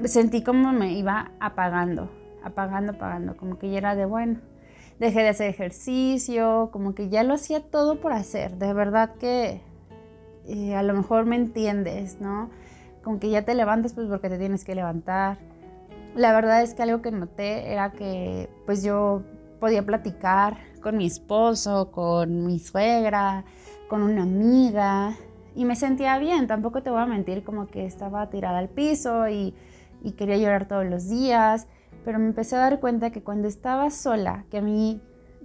sentí 0.06 0.41
como 0.44 0.72
me 0.72 0.94
iba 0.94 1.32
apagando, 1.39 2.10
apagando, 2.44 2.94
apagando, 2.94 3.36
como 3.36 3.60
que 3.60 3.70
ya 3.70 3.77
era 3.77 3.96
de 3.96 4.06
bueno. 4.06 4.39
Dejé 4.98 5.22
de 5.22 5.29
hacer 5.29 5.50
ejercicio, 5.50 6.70
como 6.72 6.96
que 6.96 7.10
ya 7.10 7.22
lo 7.22 7.36
hacía 7.36 7.62
todo 7.70 8.00
por 8.00 8.13
hacer. 8.13 8.58
De 8.58 8.74
verdad 8.74 9.13
que 9.15 9.62
eh, 10.48 10.75
a 10.75 10.82
lo 10.82 10.96
mejor 10.96 11.25
me 11.25 11.36
entiendes, 11.36 12.20
¿no? 12.20 12.50
Como 13.03 13.20
que 13.20 13.29
ya 13.29 13.44
te 13.44 13.53
levantas 13.53 13.94
pues 13.94 14.08
porque 14.08 14.29
te 14.29 14.39
tienes 14.39 14.63
que 14.63 14.74
levantar 14.74 15.38
la 16.17 16.33
verdad 16.33 16.63
es 16.63 16.74
que 16.74 16.81
algo 16.81 17.01
que 17.01 17.12
noté 17.12 17.71
era 17.71 17.91
que 17.91 18.50
pues 18.65 18.83
yo 18.83 19.21
podía 19.59 19.86
platicar 19.86 20.57
con 20.81 20.97
mi 20.97 21.05
esposo, 21.05 21.91
con 21.91 22.45
mi 22.45 22.59
suegra, 22.59 23.45
con 23.88 24.01
una 24.01 24.24
amiga 24.24 25.15
y 25.55 25.65
me 25.65 25.75
sentía 25.75 26.17
bien, 26.17 26.47
tampoco 26.47 26.81
te 26.81 26.89
voy 26.89 27.01
a 27.01 27.05
mentir 27.05 27.43
como 27.43 27.67
que 27.67 27.86
estaba 27.86 28.29
tirada 28.29 28.57
al 28.57 28.69
piso 28.69 29.27
y, 29.29 29.53
quería 30.15 30.38
llorar 30.38 30.67
todos 30.67 30.86
los 30.86 31.09
días, 31.09 31.67
pero 32.05 32.17
me 32.17 32.27
empecé 32.27 32.55
a 32.55 32.59
dar 32.59 32.79
cuenta 32.79 33.09
que 33.09 33.21
cuando 33.21 33.50
estaba 33.50 33.89
sola, 33.89 34.45
que 34.50 34.59
a 34.59 34.62
mí 34.62 35.01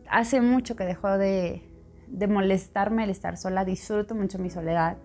hace 0.09 0.41
mucho 0.41 0.77
que 0.77 0.85
dejó 0.85 1.19
de, 1.19 1.69
de 2.07 2.29
molestarme 2.29 3.03
el 3.03 3.11
estar 3.11 3.37
sola, 3.37 3.65
disfruto 3.65 4.15
mucho 4.15 4.39
mi 4.39 4.51
soledad, 4.51 4.99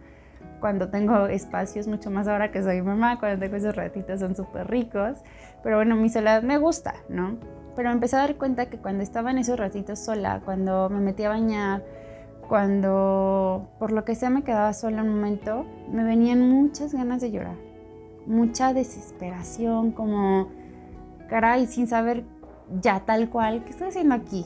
cuando 0.59 0.89
tengo 0.89 1.27
espacios, 1.27 1.87
mucho 1.87 2.09
más 2.11 2.27
ahora 2.27 2.51
que 2.51 2.63
soy 2.63 2.81
mamá, 2.81 3.19
cuando 3.19 3.39
tengo 3.39 3.57
esos 3.57 3.75
ratitos 3.75 4.19
son 4.19 4.35
súper 4.35 4.67
ricos. 4.67 5.19
Pero 5.67 5.79
bueno, 5.79 5.97
mi 5.97 6.07
soledad 6.07 6.43
me 6.43 6.57
gusta, 6.57 6.95
¿no? 7.09 7.35
Pero 7.75 7.89
me 7.89 7.95
empecé 7.95 8.15
a 8.15 8.19
dar 8.19 8.37
cuenta 8.37 8.67
que 8.67 8.77
cuando 8.77 9.03
estaba 9.03 9.31
en 9.31 9.37
esos 9.37 9.59
ratitos 9.59 9.99
sola, 9.99 10.41
cuando 10.45 10.87
me 10.89 11.01
metía 11.01 11.27
a 11.27 11.31
bañar, 11.31 11.83
cuando 12.47 13.67
por 13.77 13.91
lo 13.91 14.05
que 14.05 14.15
sea 14.15 14.29
me 14.29 14.45
quedaba 14.45 14.71
sola 14.71 15.01
un 15.01 15.09
momento, 15.09 15.65
me 15.91 16.05
venían 16.05 16.39
muchas 16.39 16.93
ganas 16.93 17.19
de 17.19 17.31
llorar, 17.31 17.57
mucha 18.25 18.73
desesperación, 18.73 19.91
como, 19.91 20.47
caray, 21.27 21.67
sin 21.67 21.85
saber 21.85 22.23
ya 22.79 23.01
tal 23.01 23.29
cual, 23.29 23.65
¿qué 23.65 23.71
estoy 23.71 23.89
haciendo 23.89 24.15
aquí? 24.15 24.45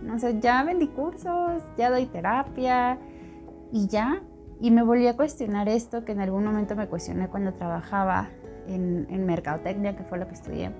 No 0.00 0.18
sé, 0.18 0.40
ya 0.40 0.64
vendí 0.64 0.86
cursos, 0.86 1.62
ya 1.76 1.90
doy 1.90 2.06
terapia 2.06 2.98
y 3.70 3.88
ya, 3.88 4.22
y 4.58 4.70
me 4.70 4.82
volví 4.82 5.06
a 5.06 5.18
cuestionar 5.18 5.68
esto 5.68 6.06
que 6.06 6.12
en 6.12 6.20
algún 6.20 6.46
momento 6.46 6.74
me 6.76 6.86
cuestioné 6.86 7.28
cuando 7.28 7.52
trabajaba 7.52 8.30
en, 8.68 9.06
en 9.10 9.26
mercadotecnia, 9.26 9.96
que 9.96 10.04
fue 10.04 10.18
lo 10.18 10.26
que 10.26 10.34
estudié. 10.34 10.70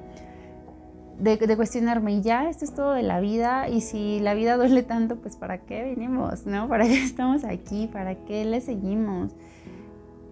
De, 1.19 1.37
de, 1.37 1.57
cuestionarme, 1.57 2.15
y 2.15 2.23
ya, 2.23 2.49
esto 2.49 2.65
es 2.65 2.75
todo 2.75 2.93
de 2.95 3.03
la 3.03 3.21
vida, 3.21 3.69
y 3.69 3.81
si 3.81 4.19
la 4.21 4.35
vida 4.35 4.57
duele 4.57 4.83
tanto, 4.83 5.17
pues 5.17 5.37
¿para 5.37 5.59
qué 5.59 5.83
venimos? 5.83 6.47
¿No? 6.47 6.69
¿Para 6.69 6.85
qué 6.85 7.03
estamos 7.05 7.45
aquí? 7.45 7.89
¿Para 7.93 8.15
qué 8.25 8.45
le 8.45 8.61
seguimos? 8.61 9.33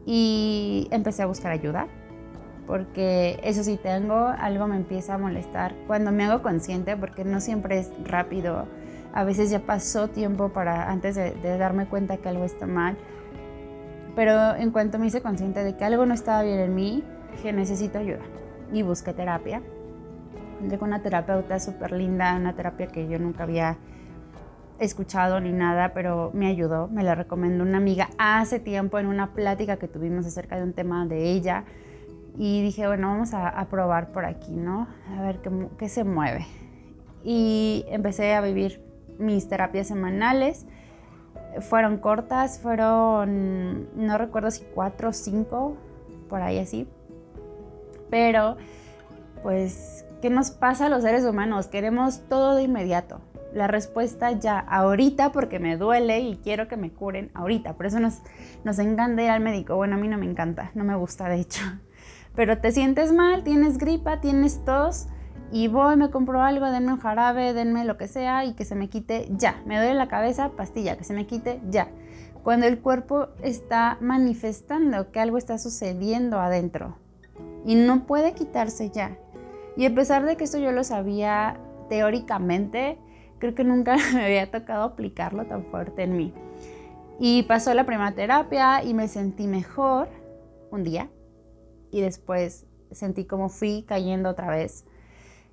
Y 0.06 0.88
empecé 0.90 1.22
a 1.22 1.26
buscar 1.26 1.52
ayuda, 1.52 1.86
porque 2.66 3.38
eso 3.44 3.62
sí 3.62 3.78
tengo, 3.80 4.14
algo 4.14 4.66
me 4.66 4.76
empieza 4.76 5.14
a 5.14 5.18
molestar. 5.18 5.74
Cuando 5.86 6.12
me 6.12 6.24
hago 6.24 6.42
consciente, 6.42 6.96
porque 6.96 7.24
no 7.24 7.40
siempre 7.40 7.78
es 7.78 7.90
rápido, 8.04 8.66
a 9.12 9.24
veces 9.24 9.50
ya 9.50 9.60
pasó 9.60 10.08
tiempo 10.08 10.48
para 10.50 10.90
antes 10.90 11.14
de, 11.14 11.32
de 11.32 11.58
darme 11.58 11.86
cuenta 11.86 12.16
que 12.16 12.28
algo 12.28 12.44
está 12.44 12.66
mal, 12.66 12.96
pero 14.14 14.54
en 14.56 14.70
cuanto 14.70 14.98
me 14.98 15.06
hice 15.06 15.20
consciente 15.20 15.62
de 15.64 15.76
que 15.76 15.84
algo 15.84 16.06
no 16.06 16.14
estaba 16.14 16.42
bien 16.42 16.58
en 16.58 16.74
mí, 16.74 17.04
que 17.42 17.52
necesito 17.52 17.98
ayuda 17.98 18.22
y 18.72 18.82
busqué 18.82 19.12
terapia. 19.12 19.62
Con 20.78 20.88
una 20.88 21.02
terapeuta 21.02 21.58
súper 21.58 21.92
linda, 21.92 22.36
una 22.36 22.54
terapia 22.54 22.86
que 22.86 23.08
yo 23.08 23.18
nunca 23.18 23.44
había 23.44 23.78
escuchado 24.78 25.40
ni 25.40 25.52
nada, 25.52 25.92
pero 25.94 26.30
me 26.34 26.48
ayudó, 26.48 26.88
me 26.88 27.02
la 27.02 27.14
recomendó 27.14 27.64
una 27.64 27.78
amiga 27.78 28.10
hace 28.18 28.60
tiempo 28.60 28.98
en 28.98 29.06
una 29.06 29.32
plática 29.32 29.76
que 29.76 29.88
tuvimos 29.88 30.26
acerca 30.26 30.56
de 30.56 30.64
un 30.64 30.72
tema 30.72 31.06
de 31.06 31.30
ella 31.30 31.64
y 32.36 32.62
dije, 32.62 32.86
bueno, 32.86 33.08
vamos 33.08 33.34
a, 33.34 33.66
probar 33.70 34.12
por 34.12 34.24
aquí, 34.24 34.52
¿no? 34.52 34.86
A 35.16 35.22
ver 35.22 35.40
qué, 35.40 35.50
qué 35.78 35.88
se 35.88 36.04
mueve. 36.04 36.46
Y 37.24 37.84
empecé 37.88 38.34
a 38.34 38.40
vivir 38.40 38.82
mis 39.18 39.48
terapias 39.48 39.88
semanales 39.88 40.66
fueron 41.60 41.98
cortas, 41.98 42.60
fueron, 42.60 43.88
no 43.96 44.18
recuerdo 44.18 44.50
si 44.50 44.62
cuatro 44.74 45.08
o 45.08 45.12
cinco, 45.12 45.76
por 46.28 46.42
ahí 46.42 46.58
así. 46.58 46.86
Pero, 48.10 48.56
pues, 49.42 50.04
¿qué 50.20 50.30
nos 50.30 50.50
pasa 50.50 50.86
a 50.86 50.88
los 50.88 51.02
seres 51.02 51.24
humanos? 51.24 51.68
Queremos 51.68 52.22
todo 52.28 52.56
de 52.56 52.64
inmediato. 52.64 53.20
La 53.54 53.66
respuesta 53.66 54.32
ya, 54.32 54.58
ahorita 54.58 55.32
porque 55.32 55.58
me 55.58 55.76
duele 55.76 56.20
y 56.20 56.36
quiero 56.36 56.68
que 56.68 56.76
me 56.76 56.90
curen 56.90 57.30
ahorita. 57.34 57.74
Por 57.74 57.86
eso 57.86 57.98
nos, 57.98 58.20
nos 58.64 58.78
encanta 58.78 59.22
ir 59.22 59.30
al 59.30 59.40
médico. 59.40 59.76
Bueno, 59.76 59.96
a 59.96 59.98
mí 59.98 60.08
no 60.08 60.18
me 60.18 60.26
encanta, 60.26 60.70
no 60.74 60.84
me 60.84 60.94
gusta 60.94 61.28
de 61.28 61.40
hecho. 61.40 61.62
Pero 62.36 62.58
te 62.58 62.70
sientes 62.70 63.12
mal, 63.12 63.42
tienes 63.42 63.78
gripa, 63.78 64.20
tienes 64.20 64.64
tos 64.64 65.08
y 65.50 65.66
voy, 65.66 65.96
me 65.96 66.10
compro 66.10 66.42
algo, 66.42 66.70
denme 66.70 66.92
un 66.92 67.00
jarabe, 67.00 67.52
denme 67.54 67.84
lo 67.84 67.96
que 67.96 68.06
sea 68.06 68.44
y 68.44 68.54
que 68.54 68.64
se 68.64 68.76
me 68.76 68.88
quite 68.88 69.28
ya. 69.32 69.60
Me 69.66 69.78
duele 69.78 69.94
la 69.94 70.06
cabeza, 70.06 70.50
pastilla, 70.50 70.96
que 70.96 71.02
se 71.02 71.12
me 71.12 71.26
quite 71.26 71.60
ya. 71.68 71.88
Cuando 72.44 72.66
el 72.66 72.78
cuerpo 72.78 73.28
está 73.42 73.98
manifestando 74.00 75.10
que 75.10 75.18
algo 75.18 75.38
está 75.38 75.58
sucediendo 75.58 76.38
adentro 76.40 76.96
y 77.64 77.74
no 77.74 78.06
puede 78.06 78.34
quitarse 78.34 78.90
ya. 78.90 79.16
Y 79.76 79.86
a 79.86 79.94
pesar 79.94 80.24
de 80.24 80.36
que 80.36 80.44
esto 80.44 80.58
yo 80.58 80.72
lo 80.72 80.84
sabía 80.84 81.60
teóricamente, 81.88 82.98
creo 83.38 83.54
que 83.54 83.64
nunca 83.64 83.96
me 84.14 84.24
había 84.24 84.50
tocado 84.50 84.84
aplicarlo 84.84 85.46
tan 85.46 85.64
fuerte 85.66 86.02
en 86.02 86.16
mí. 86.16 86.34
Y 87.18 87.42
pasó 87.44 87.74
la 87.74 87.84
primera 87.84 88.12
terapia 88.12 88.82
y 88.82 88.94
me 88.94 89.08
sentí 89.08 89.46
mejor 89.46 90.08
un 90.70 90.84
día 90.84 91.10
y 91.90 92.00
después 92.00 92.66
sentí 92.92 93.24
como 93.24 93.48
fui 93.48 93.84
cayendo 93.86 94.30
otra 94.30 94.48
vez 94.48 94.84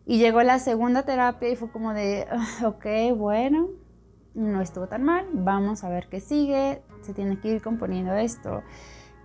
y 0.07 0.19
llegó 0.19 0.41
la 0.41 0.57
segunda 0.57 1.03
terapia 1.03 1.49
y 1.49 1.57
fue 1.57 1.69
como 1.69 1.93
de, 1.93 2.25
ah, 2.31 2.67
ok, 2.67 3.17
bueno, 3.17 3.67
no 4.33 4.61
estuvo 4.61 4.87
tan 4.87 5.03
mal, 5.03 5.27
vamos 5.33 5.83
a 5.83 5.89
ver 5.89 6.07
qué 6.07 6.21
sigue, 6.21 6.81
se 7.01 7.13
tiene 7.13 7.41
que 7.41 7.49
ir 7.49 7.61
componiendo 7.61 8.15
esto. 8.15 8.63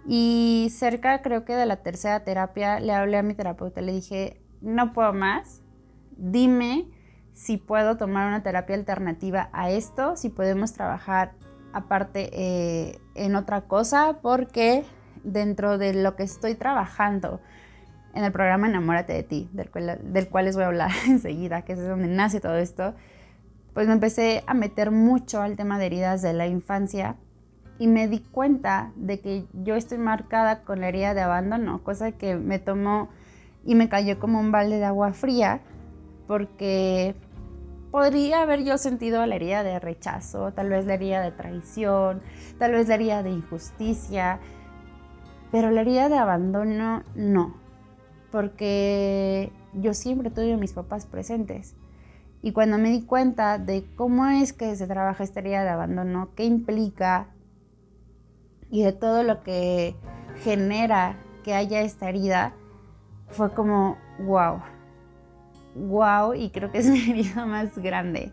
Y 0.07 0.69
cerca 0.71 1.23
creo 1.23 1.45
que 1.45 1.55
de 1.55 1.67
la 1.67 1.77
tercera 1.77 2.25
terapia 2.25 2.81
le 2.81 2.93
hablé 2.93 3.19
a 3.19 3.23
mi 3.23 3.35
terapeuta, 3.35 3.81
le 3.81 3.93
dije, 3.93 4.41
no 4.61 4.93
puedo 4.93 5.13
más, 5.13 5.63
dime 6.17 6.89
si 7.33 7.57
puedo 7.57 7.97
tomar 7.97 8.27
una 8.27 8.43
terapia 8.43 8.75
alternativa 8.77 9.49
a 9.53 9.71
esto, 9.71 10.17
si 10.17 10.29
podemos 10.29 10.73
trabajar 10.73 11.33
aparte 11.73 12.31
eh, 12.33 12.99
en 13.15 13.37
otra 13.37 13.63
cosa, 13.63 14.19
porque 14.21 14.85
dentro 15.25 15.79
de 15.79 15.95
lo 15.95 16.17
que 16.17 16.25
estoy 16.25 16.55
trabajando, 16.55 17.41
en 18.15 18.25
el 18.25 18.33
programa 18.33 18.69
Enamórate 18.69 19.13
de 19.13 19.23
ti, 19.23 19.49
del 19.53 19.71
cual, 19.71 19.99
del 20.03 20.29
cual 20.29 20.45
les 20.45 20.55
voy 20.55 20.65
a 20.65 20.69
hablar 20.69 20.91
enseguida, 21.07 21.63
que 21.63 21.73
es 21.73 21.87
donde 21.87 22.09
nace 22.09 22.41
todo 22.41 22.57
esto, 22.57 22.95
pues 23.73 23.87
me 23.87 23.95
empecé 23.95 24.45
a 24.47 24.55
meter 24.55 24.91
mucho 24.91 25.41
al 25.41 25.57
tema 25.57 25.79
de 25.79 25.87
heridas 25.87 26.21
de 26.21 26.35
la 26.35 26.47
infancia 26.47 27.17
y 27.79 27.87
me 27.87 28.09
di 28.09 28.21
cuenta 28.21 28.93
de 28.97 29.21
que 29.21 29.47
yo 29.53 29.75
estoy 29.75 29.99
marcada 29.99 30.63
con 30.63 30.81
la 30.81 30.89
herida 30.89 31.15
de 31.15 31.21
abandono, 31.21 31.83
cosa 31.83 32.13
que 32.13 32.37
me 32.37 32.59
tomó 32.59 33.09
y 33.65 33.75
me 33.75 33.89
cayó 33.89 34.19
como 34.19 34.41
un 34.41 34.53
balde 34.53 34.79
de 34.79 34.85
agua 34.85 35.13
fría, 35.13 35.61
porque 36.27 37.15
podría 37.91 38.43
haber 38.43 38.65
yo 38.65 38.79
sentido 38.79 39.25
la 39.27 39.37
herida 39.37 39.63
de 39.63 39.79
rechazo, 39.79 40.53
tal 40.53 40.69
vez 40.69 40.87
la 40.87 40.95
herida 40.95 41.21
de 41.23 41.33
traición, 41.33 42.23
tal 42.59 42.73
vez 42.73 42.89
la 42.89 42.95
herida 42.95 43.23
de 43.23 43.31
injusticia, 43.31 44.39
pero 45.51 45.71
la 45.71 45.81
herida 45.83 46.09
de 46.09 46.19
abandono 46.19 47.03
no 47.15 47.63
porque 48.33 49.53
yo 49.75 49.95
siempre 49.95 50.31
tuve 50.31 50.55
a 50.55 50.57
mis 50.57 50.73
papás 50.73 51.07
presentes. 51.07 51.77
Y 52.43 52.51
cuando 52.51 52.79
me 52.79 52.91
di 52.91 53.03
cuenta 53.03 53.59
de 53.59 53.85
cómo 53.95 54.27
es 54.27 54.53
que 54.53 54.75
se 54.75 54.89
trabaja 54.89 55.23
esta 55.23 55.39
herida 55.39 55.63
de 55.63 55.69
abandono, 55.69 56.31
qué 56.35 56.45
implica 56.45 57.29
y 58.73 58.83
de 58.83 58.93
todo 58.93 59.23
lo 59.23 59.43
que 59.43 59.95
genera 60.43 61.19
que 61.45 61.55
haya 61.55 61.83
esta 61.83 62.09
herida, 62.09 62.55
fue 63.29 63.53
como, 63.53 63.99
wow, 64.21 64.63
wow 65.77 66.35
y 66.35 66.49
creo 66.51 66.73
que 66.73 66.79
es 66.79 66.87
mi 66.91 66.99
herida 66.99 67.45
más 67.45 67.77
grande. 67.79 68.33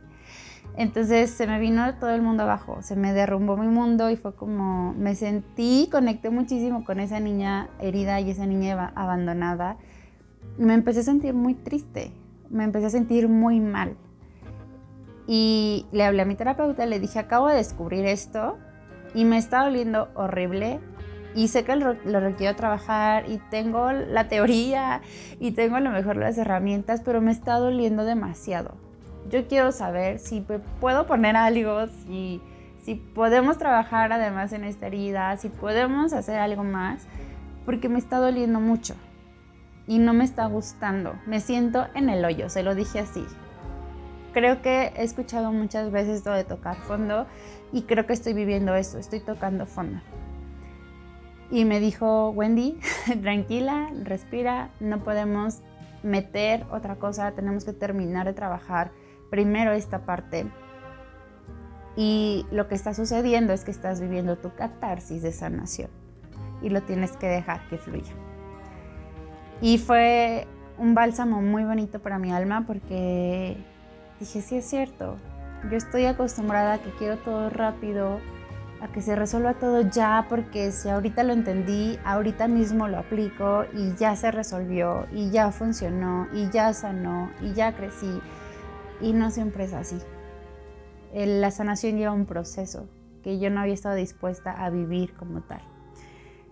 Entonces 0.77 1.31
se 1.31 1.45
me 1.45 1.59
vino 1.59 1.93
todo 1.95 2.11
el 2.11 2.21
mundo 2.21 2.43
abajo, 2.43 2.81
se 2.81 2.95
me 2.95 3.11
derrumbó 3.11 3.57
mi 3.57 3.67
mundo 3.67 4.09
y 4.09 4.15
fue 4.15 4.33
como, 4.33 4.93
me 4.93 5.13
sentí, 5.13 5.89
conecté 5.91 6.29
muchísimo 6.29 6.85
con 6.85 7.01
esa 7.01 7.19
niña 7.19 7.67
herida 7.81 8.21
y 8.21 8.31
esa 8.31 8.45
niña 8.45 8.93
abandonada. 8.95 9.75
Me 10.57 10.73
empecé 10.73 11.01
a 11.01 11.03
sentir 11.03 11.33
muy 11.33 11.53
triste, 11.53 12.13
me 12.49 12.63
empecé 12.63 12.85
a 12.85 12.91
sentir 12.91 13.27
muy 13.27 13.59
mal. 13.59 13.97
Y 15.27 15.85
le 15.91 16.05
hablé 16.05 16.21
a 16.21 16.25
mi 16.25 16.35
terapeuta, 16.35 16.85
le 16.85 17.01
dije, 17.01 17.19
acabo 17.19 17.49
de 17.49 17.55
descubrir 17.55 18.05
esto 18.05 18.57
y 19.13 19.25
me 19.25 19.37
está 19.37 19.63
doliendo 19.63 20.09
horrible 20.15 20.79
y 21.35 21.47
sé 21.47 21.63
que 21.63 21.75
lo, 21.75 21.93
requiero 21.93 22.55
trabajar 22.55 23.29
y 23.29 23.37
tengo 23.49 23.91
la 23.91 24.27
teoría 24.27 25.01
y 25.39 25.51
tengo 25.51 25.75
a 25.75 25.79
lo 25.79 25.91
mejor 25.91 26.17
las 26.17 26.37
herramientas, 26.37 27.01
pero 27.03 27.21
me 27.21 27.31
está 27.31 27.55
doliendo 27.55 28.03
demasiado. 28.03 28.75
Yo 29.29 29.47
quiero 29.47 29.71
saber 29.71 30.19
si 30.19 30.43
puedo 30.79 31.05
poner 31.05 31.35
algo, 31.35 31.87
si, 31.87 32.41
si 32.83 32.95
podemos 32.95 33.57
trabajar 33.57 34.11
además 34.11 34.53
en 34.53 34.63
esta 34.63 34.87
herida, 34.87 35.37
si 35.37 35.49
podemos 35.49 36.13
hacer 36.13 36.39
algo 36.39 36.63
más, 36.63 37.05
porque 37.65 37.89
me 37.89 37.99
está 37.99 38.17
doliendo 38.17 38.59
mucho 38.59 38.95
y 39.85 39.99
no 39.99 40.13
me 40.13 40.23
está 40.23 40.45
gustando. 40.47 41.13
Me 41.27 41.39
siento 41.39 41.85
en 41.93 42.09
el 42.09 42.25
hoyo, 42.25 42.49
se 42.49 42.63
lo 42.63 42.73
dije 42.73 42.99
así 42.99 43.23
creo 44.33 44.61
que 44.61 44.93
he 44.95 45.03
escuchado 45.03 45.51
muchas 45.51 45.91
veces 45.91 46.17
esto 46.17 46.31
de 46.31 46.43
tocar 46.43 46.77
fondo 46.77 47.27
y 47.71 47.83
creo 47.83 48.05
que 48.05 48.13
estoy 48.13 48.33
viviendo 48.33 48.75
eso, 48.75 48.97
estoy 48.97 49.19
tocando 49.19 49.65
fondo. 49.65 49.99
Y 51.51 51.65
me 51.65 51.79
dijo, 51.79 52.29
Wendy, 52.29 52.79
tranquila, 53.21 53.89
respira, 54.03 54.69
no 54.79 55.03
podemos 55.03 55.61
meter 56.03 56.65
otra 56.71 56.95
cosa, 56.95 57.31
tenemos 57.31 57.65
que 57.65 57.73
terminar 57.73 58.25
de 58.27 58.33
trabajar 58.33 58.91
primero 59.29 59.71
esta 59.71 60.05
parte. 60.05 60.45
Y 61.95 62.45
lo 62.51 62.67
que 62.67 62.75
está 62.75 62.93
sucediendo 62.93 63.51
es 63.51 63.63
que 63.63 63.71
estás 63.71 63.99
viviendo 63.99 64.37
tu 64.37 64.53
catarsis 64.53 65.21
de 65.21 65.31
sanación 65.31 65.89
y 66.61 66.69
lo 66.69 66.81
tienes 66.83 67.17
que 67.17 67.27
dejar 67.27 67.67
que 67.67 67.77
fluya. 67.77 68.13
Y 69.61 69.77
fue 69.77 70.47
un 70.77 70.93
bálsamo 70.93 71.41
muy 71.41 71.63
bonito 71.65 71.99
para 71.99 72.19
mi 72.19 72.31
alma 72.31 72.63
porque 72.65 73.57
dije, 74.19 74.41
sí 74.41 74.57
es 74.57 74.65
cierto, 74.65 75.17
yo 75.69 75.77
estoy 75.77 76.05
acostumbrada 76.05 76.73
a 76.73 76.77
que 76.79 76.91
quiero 76.91 77.17
todo 77.17 77.49
rápido, 77.49 78.19
a 78.81 78.87
que 78.87 79.01
se 79.01 79.15
resuelva 79.15 79.55
todo 79.55 79.81
ya, 79.81 80.25
porque 80.29 80.71
si 80.71 80.89
ahorita 80.89 81.23
lo 81.23 81.33
entendí, 81.33 81.99
ahorita 82.05 82.47
mismo 82.47 82.87
lo 82.87 82.97
aplico 82.97 83.65
y 83.73 83.93
ya 83.95 84.15
se 84.15 84.31
resolvió 84.31 85.05
y 85.11 85.31
ya 85.31 85.51
funcionó 85.51 86.27
y 86.33 86.49
ya 86.49 86.73
sanó 86.73 87.29
y 87.41 87.53
ya 87.53 87.75
crecí. 87.75 88.21
Y 89.01 89.13
no 89.13 89.31
siempre 89.31 89.65
es 89.65 89.73
así. 89.73 89.97
La 91.13 91.51
sanación 91.51 91.97
lleva 91.97 92.13
un 92.13 92.25
proceso 92.25 92.87
que 93.23 93.39
yo 93.39 93.49
no 93.49 93.61
había 93.61 93.73
estado 93.73 93.95
dispuesta 93.95 94.51
a 94.51 94.69
vivir 94.69 95.13
como 95.15 95.41
tal. 95.41 95.61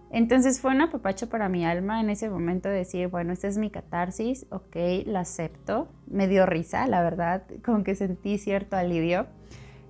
Entonces 0.09 0.61
fue 0.61 0.71
un 0.71 0.81
apapacho 0.81 1.27
para 1.27 1.49
mi 1.49 1.65
alma 1.65 1.99
en 1.99 2.09
ese 2.09 2.29
momento 2.29 2.69
de 2.69 2.75
decir, 2.75 3.09
bueno, 3.09 3.33
esta 3.33 3.47
es 3.47 3.57
mi 3.57 3.69
catarsis, 3.69 4.45
ok, 4.51 4.75
la 5.05 5.21
acepto. 5.21 5.89
Me 6.07 6.27
dio 6.27 6.45
risa, 6.45 6.87
la 6.87 7.01
verdad, 7.01 7.43
como 7.63 7.83
que 7.83 7.95
sentí 7.95 8.37
cierto 8.37 8.77
alivio. 8.77 9.27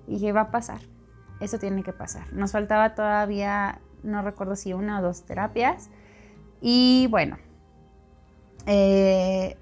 Y 0.06 0.14
dije, 0.14 0.32
va 0.32 0.42
a 0.42 0.50
pasar, 0.50 0.80
eso 1.40 1.58
tiene 1.58 1.82
que 1.82 1.92
pasar. 1.92 2.32
Nos 2.32 2.52
faltaba 2.52 2.94
todavía, 2.94 3.80
no 4.02 4.22
recuerdo 4.22 4.56
si 4.56 4.72
una 4.72 4.98
o 4.98 5.02
dos 5.02 5.24
terapias. 5.24 5.90
Y 6.60 7.06
bueno, 7.10 7.36
eh, 8.66 9.56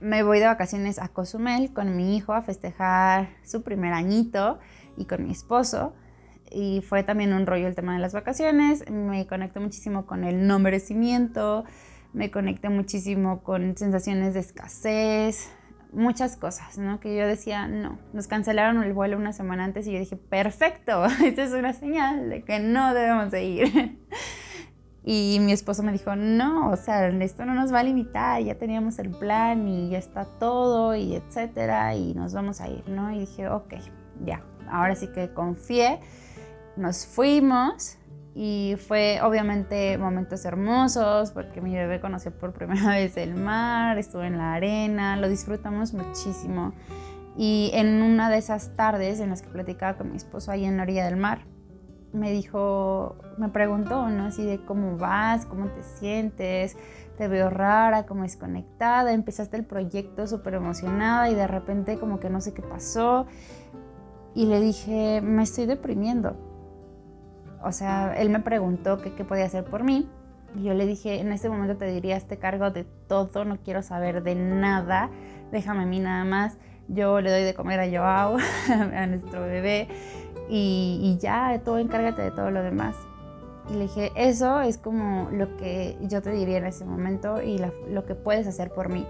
me 0.00 0.22
voy 0.22 0.40
de 0.40 0.46
vacaciones 0.46 0.98
a 0.98 1.08
Cozumel 1.08 1.72
con 1.72 1.96
mi 1.96 2.16
hijo 2.16 2.34
a 2.34 2.42
festejar 2.42 3.30
su 3.44 3.62
primer 3.62 3.94
añito 3.94 4.58
y 4.98 5.06
con 5.06 5.24
mi 5.24 5.32
esposo 5.32 5.94
y 6.50 6.80
fue 6.82 7.02
también 7.02 7.32
un 7.32 7.46
rollo 7.46 7.66
el 7.66 7.74
tema 7.74 7.94
de 7.94 8.00
las 8.00 8.12
vacaciones. 8.12 8.88
Me 8.90 9.26
conecté 9.26 9.60
muchísimo 9.60 10.06
con 10.06 10.24
el 10.24 10.46
no 10.46 10.58
merecimiento, 10.58 11.64
me 12.12 12.30
conecté 12.30 12.68
muchísimo 12.68 13.42
con 13.42 13.76
sensaciones 13.76 14.34
de 14.34 14.40
escasez, 14.40 15.50
muchas 15.92 16.36
cosas, 16.36 16.78
¿no? 16.78 17.00
Que 17.00 17.16
yo 17.16 17.26
decía, 17.26 17.68
no, 17.68 17.98
nos 18.12 18.26
cancelaron 18.26 18.82
el 18.82 18.92
vuelo 18.92 19.16
una 19.16 19.32
semana 19.32 19.64
antes 19.64 19.86
y 19.86 19.92
yo 19.92 19.98
dije, 19.98 20.16
perfecto, 20.16 21.04
esta 21.24 21.44
es 21.44 21.52
una 21.52 21.72
señal 21.72 22.28
de 22.28 22.42
que 22.42 22.60
no 22.60 22.94
debemos 22.94 23.30
de 23.30 23.44
ir. 23.44 23.98
Y 25.08 25.38
mi 25.38 25.52
esposo 25.52 25.84
me 25.84 25.92
dijo, 25.92 26.16
no, 26.16 26.68
o 26.68 26.76
sea, 26.76 27.06
esto 27.06 27.44
no 27.44 27.54
nos 27.54 27.72
va 27.72 27.78
a 27.78 27.84
limitar, 27.84 28.42
ya 28.42 28.56
teníamos 28.56 28.98
el 28.98 29.10
plan 29.10 29.68
y 29.68 29.90
ya 29.90 29.98
está 29.98 30.24
todo 30.24 30.96
y 30.96 31.14
etcétera 31.14 31.94
y 31.94 32.12
nos 32.12 32.34
vamos 32.34 32.60
a 32.60 32.68
ir, 32.68 32.88
¿no? 32.88 33.12
Y 33.12 33.20
dije, 33.20 33.48
ok, 33.48 33.74
ya, 34.24 34.42
ahora 34.68 34.96
sí 34.96 35.06
que 35.14 35.32
confié 35.32 36.00
nos 36.76 37.06
fuimos 37.06 37.98
y 38.34 38.76
fue 38.86 39.20
obviamente 39.22 39.96
momentos 39.96 40.44
hermosos 40.44 41.30
porque 41.30 41.62
mi 41.62 41.74
bebé 41.74 42.00
conoció 42.00 42.32
por 42.32 42.52
primera 42.52 42.90
vez 42.96 43.16
el 43.16 43.34
mar, 43.34 43.96
estuvo 43.98 44.22
en 44.22 44.36
la 44.36 44.52
arena, 44.52 45.16
lo 45.16 45.28
disfrutamos 45.28 45.94
muchísimo. 45.94 46.74
Y 47.38 47.70
en 47.72 48.02
una 48.02 48.28
de 48.30 48.38
esas 48.38 48.76
tardes 48.76 49.20
en 49.20 49.30
las 49.30 49.42
que 49.42 49.48
platicaba 49.48 49.96
con 49.96 50.10
mi 50.10 50.16
esposo 50.16 50.50
ahí 50.50 50.64
en 50.64 50.76
la 50.76 50.82
orilla 50.82 51.06
del 51.06 51.16
mar, 51.16 51.46
me 52.12 52.30
dijo, 52.30 53.16
me 53.38 53.48
preguntó, 53.48 54.08
¿no? 54.08 54.24
Así 54.26 54.44
de 54.44 54.62
cómo 54.64 54.96
vas, 54.98 55.46
cómo 55.46 55.66
te 55.68 55.82
sientes, 55.82 56.76
te 57.16 57.28
veo 57.28 57.50
rara, 57.50 58.04
como 58.04 58.22
desconectada, 58.22 59.12
empezaste 59.12 59.56
el 59.56 59.64
proyecto 59.64 60.26
súper 60.26 60.54
emocionada 60.54 61.30
y 61.30 61.34
de 61.34 61.46
repente 61.46 61.98
como 61.98 62.20
que 62.20 62.30
no 62.30 62.40
sé 62.42 62.52
qué 62.52 62.62
pasó. 62.62 63.26
Y 64.34 64.46
le 64.46 64.60
dije, 64.60 65.22
me 65.22 65.42
estoy 65.42 65.64
deprimiendo 65.64 66.36
o 67.62 67.72
sea, 67.72 68.14
él 68.16 68.30
me 68.30 68.40
preguntó 68.40 68.98
qué, 68.98 69.10
podía 69.24 69.44
hacer 69.44 69.64
por 69.64 69.84
mí. 69.84 70.08
Y 70.54 70.64
yo 70.64 70.74
le 70.74 70.86
dije, 70.86 71.20
en 71.20 71.32
este 71.32 71.48
momento 71.48 71.76
te 71.76 71.86
diría, 71.86 72.16
este 72.16 72.38
cargo 72.38 72.70
de 72.70 72.84
todo, 73.08 73.44
no 73.44 73.58
quiero 73.58 73.82
saber 73.82 74.22
de 74.22 74.34
nada, 74.34 75.10
déjame 75.52 75.82
a 75.82 75.86
mí 75.86 76.00
nada 76.00 76.24
más. 76.24 76.56
Yo 76.88 77.20
le 77.20 77.30
doy 77.30 77.42
de 77.42 77.54
comer 77.54 77.80
a 77.80 77.90
Joao, 77.90 78.38
a 78.68 79.06
nuestro 79.06 79.42
bebé, 79.42 79.88
y, 80.48 81.18
ya, 81.20 81.60
tú 81.64 81.76
encárgate 81.76 82.22
de 82.22 82.30
todo 82.30 82.50
lo 82.50 82.62
demás. 82.62 82.94
Y 83.68 83.74
le 83.74 83.80
dije, 83.80 84.12
eso 84.14 84.60
es 84.60 84.78
como 84.78 85.28
lo 85.32 85.56
que 85.56 85.98
yo 86.02 86.22
te 86.22 86.30
diría 86.30 86.58
en 86.58 86.66
ese 86.66 86.84
momento 86.84 87.42
y 87.42 87.58
lo 87.90 88.06
que 88.06 88.14
puedes 88.14 88.46
hacer 88.46 88.70
por 88.70 88.88
mí. 88.88 89.04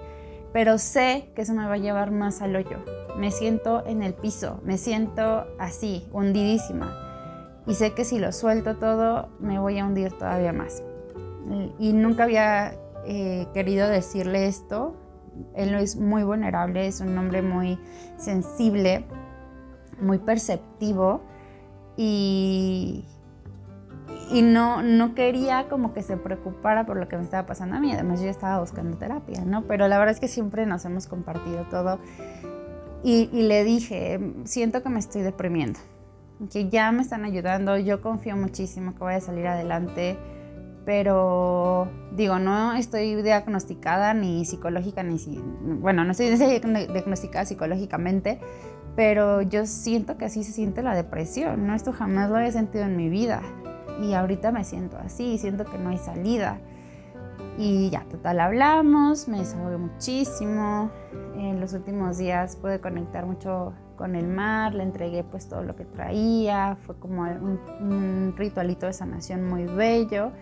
Pero 0.55 0.79
sé 0.79 1.31
que 1.35 1.43
eso 1.43 1.53
me 1.53 1.67
va 1.67 1.75
a 1.75 1.79
llevar 1.79 2.11
más 2.11 2.41
al 2.41 2.57
hoyo. 2.57 2.79
Me 3.19 3.31
siento 3.31 3.85
en 3.87 4.03
el 4.03 4.15
piso, 4.15 4.61
me 4.65 4.79
siento 4.79 5.47
así, 5.59 6.09
hundidísima 6.11 7.06
y 7.67 7.75
sé 7.75 7.93
que 7.93 8.05
si 8.05 8.19
lo 8.19 8.33
suelto 8.33 8.77
todo 8.77 9.29
me 9.41 9.59
voy 9.59 9.79
a 9.79 9.85
hundir 9.85 10.13
todavía 10.13 10.53
más. 10.53 10.83
Y 11.79 11.93
nunca 11.93 12.25
había 12.25 12.75
eh, 13.07 13.47
querido 13.53 13.89
decirle 13.89 14.47
esto. 14.47 14.97
Él 15.55 15.75
es 15.75 15.97
muy 15.97 16.23
vulnerable, 16.23 16.87
es 16.87 17.01
un 17.01 17.17
hombre 17.19 17.43
muy 17.43 17.79
sensible, 18.17 19.05
muy 20.01 20.19
perceptivo 20.19 21.21
y, 21.97 23.05
y 24.31 24.43
no, 24.43 24.83
no 24.83 25.15
quería 25.15 25.69
como 25.69 25.93
que 25.93 26.03
se 26.03 26.17
preocupara 26.17 26.87
por 26.87 26.97
lo 26.97 27.07
que 27.09 27.17
me 27.17 27.25
estaba 27.25 27.47
pasando 27.47 27.77
a 27.77 27.81
mí. 27.81 27.93
Además 27.93 28.21
yo 28.21 28.29
estaba 28.29 28.61
buscando 28.61 28.97
terapia, 28.97 29.45
¿no? 29.45 29.63
Pero 29.63 29.89
la 29.89 29.99
verdad 29.99 30.15
es 30.15 30.21
que 30.21 30.29
siempre 30.29 30.67
nos 30.67 30.85
hemos 30.85 31.07
compartido 31.07 31.65
todo. 31.65 31.99
Y, 33.03 33.29
y 33.33 33.43
le 33.43 33.63
dije, 33.63 34.35
siento 34.45 34.83
que 34.83 34.89
me 34.89 34.99
estoy 34.99 35.23
deprimiendo 35.23 35.79
que 36.51 36.69
ya 36.69 36.93
me 36.93 37.03
están 37.03 37.25
ayudando, 37.25 37.79
yo 37.79 38.01
confío 38.01 38.37
muchísimo 38.37 38.93
que 38.93 38.99
voy 38.99 39.15
a 39.15 39.21
salir 39.21 39.47
adelante, 39.47 40.19
pero 40.85 41.89
digo, 42.13 42.39
no 42.39 42.75
estoy 42.75 43.21
diagnosticada 43.23 44.15
ni 44.15 44.45
psicológica, 44.45 45.03
ni, 45.03 45.19
bueno, 45.81 46.05
no 46.05 46.13
estoy 46.13 46.37
diagnosticada 46.37 47.45
psicológicamente, 47.45 48.39
pero 48.95 49.43
yo 49.43 49.67
siento 49.67 50.17
que 50.17 50.27
así 50.27 50.45
se 50.45 50.53
siente 50.53 50.83
la 50.83 50.95
depresión, 50.95 51.67
¿no? 51.67 51.75
Esto 51.75 51.93
jamás 51.93 52.31
lo 52.31 52.39
he 52.39 52.51
sentido 52.53 52.85
en 52.85 52.97
mi 52.97 53.09
vida 53.09 53.43
y 54.01 54.15
ahorita 54.15 54.53
me 54.53 54.65
siento 54.65 54.97
así, 54.99 55.39
siento 55.39 55.65
que 55.65 55.79
no 55.79 55.91
hay 55.91 55.99
salida. 55.99 56.59
Y 57.59 57.89
ya, 57.91 58.05
total, 58.11 58.41
hablamos, 58.41 59.29
me 59.29 59.39
desahogué 59.39 59.79
muchísimo. 59.79 60.91
En 61.37 61.61
los 61.61 61.73
últimos 61.73 62.19
días 62.19 62.57
pude 62.57 62.81
conectar 62.81 63.25
mucho 63.25 63.73
con 63.97 64.15
el 64.15 64.29
mar, 64.29 64.75
le 64.75 64.83
entregué 64.83 65.25
pues 65.25 65.49
todo 65.49 65.63
lo 65.63 65.75
que 65.75 65.85
traía, 65.85 66.77
fue 66.83 66.97
como 66.99 67.23
un, 67.23 68.35
ritualito 68.37 68.87
de 68.87 68.93
sanación 68.93 69.49
muy 69.49 69.65
bello. 69.65 70.33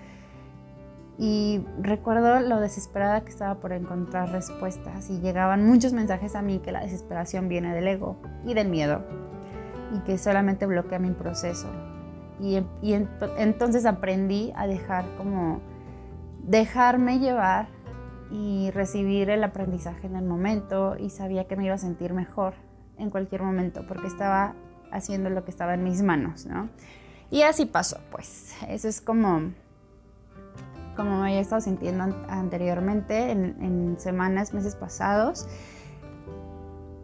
Y 1.16 1.64
recuerdo 1.80 2.40
lo 2.40 2.58
desesperada 2.58 3.20
que 3.22 3.30
estaba 3.30 3.60
por 3.60 3.72
encontrar 3.72 4.32
respuestas 4.32 5.10
y 5.10 5.20
llegaban 5.20 5.64
muchos 5.64 5.92
mensajes 5.92 6.34
a 6.34 6.42
mí 6.42 6.58
que 6.58 6.72
la 6.72 6.80
desesperación 6.80 7.48
viene 7.48 7.72
del 7.72 7.86
ego 7.86 8.16
y 8.44 8.54
del 8.54 8.68
miedo 8.68 9.02
y 9.94 10.00
que 10.00 10.18
solamente 10.18 10.66
bloquea 10.66 10.98
mi 10.98 11.12
proceso. 11.12 11.68
Y, 12.40 12.60
y 12.82 12.94
entonces 13.38 13.86
aprendí 13.86 14.52
a 14.56 14.66
dejar 14.66 15.04
como 15.16 15.60
dejarme 16.42 17.20
llevar 17.20 17.68
y 18.30 18.72
recibir 18.72 19.30
el 19.30 19.44
aprendizaje 19.44 20.08
en 20.08 20.16
el 20.16 20.24
momento 20.24 20.96
y 20.98 21.10
sabía 21.10 21.46
que 21.46 21.54
me 21.54 21.66
iba 21.66 21.74
a 21.74 21.78
sentir 21.78 22.12
mejor 22.12 22.54
en 22.98 23.10
cualquier 23.10 23.42
momento 23.42 23.84
porque 23.86 24.06
estaba 24.06 24.54
haciendo 24.90 25.30
lo 25.30 25.44
que 25.44 25.50
estaba 25.50 25.74
en 25.74 25.84
mis 25.84 26.02
manos, 26.02 26.46
¿no? 26.46 26.68
Y 27.30 27.42
así 27.42 27.66
pasó, 27.66 27.98
pues. 28.10 28.54
Eso 28.68 28.88
es 28.88 29.00
como, 29.00 29.52
como 30.96 31.18
me 31.18 31.28
había 31.28 31.40
estado 31.40 31.60
sintiendo 31.60 32.04
anteriormente 32.28 33.30
en, 33.30 33.96
semanas, 33.98 34.54
meses 34.54 34.76
pasados. 34.76 35.48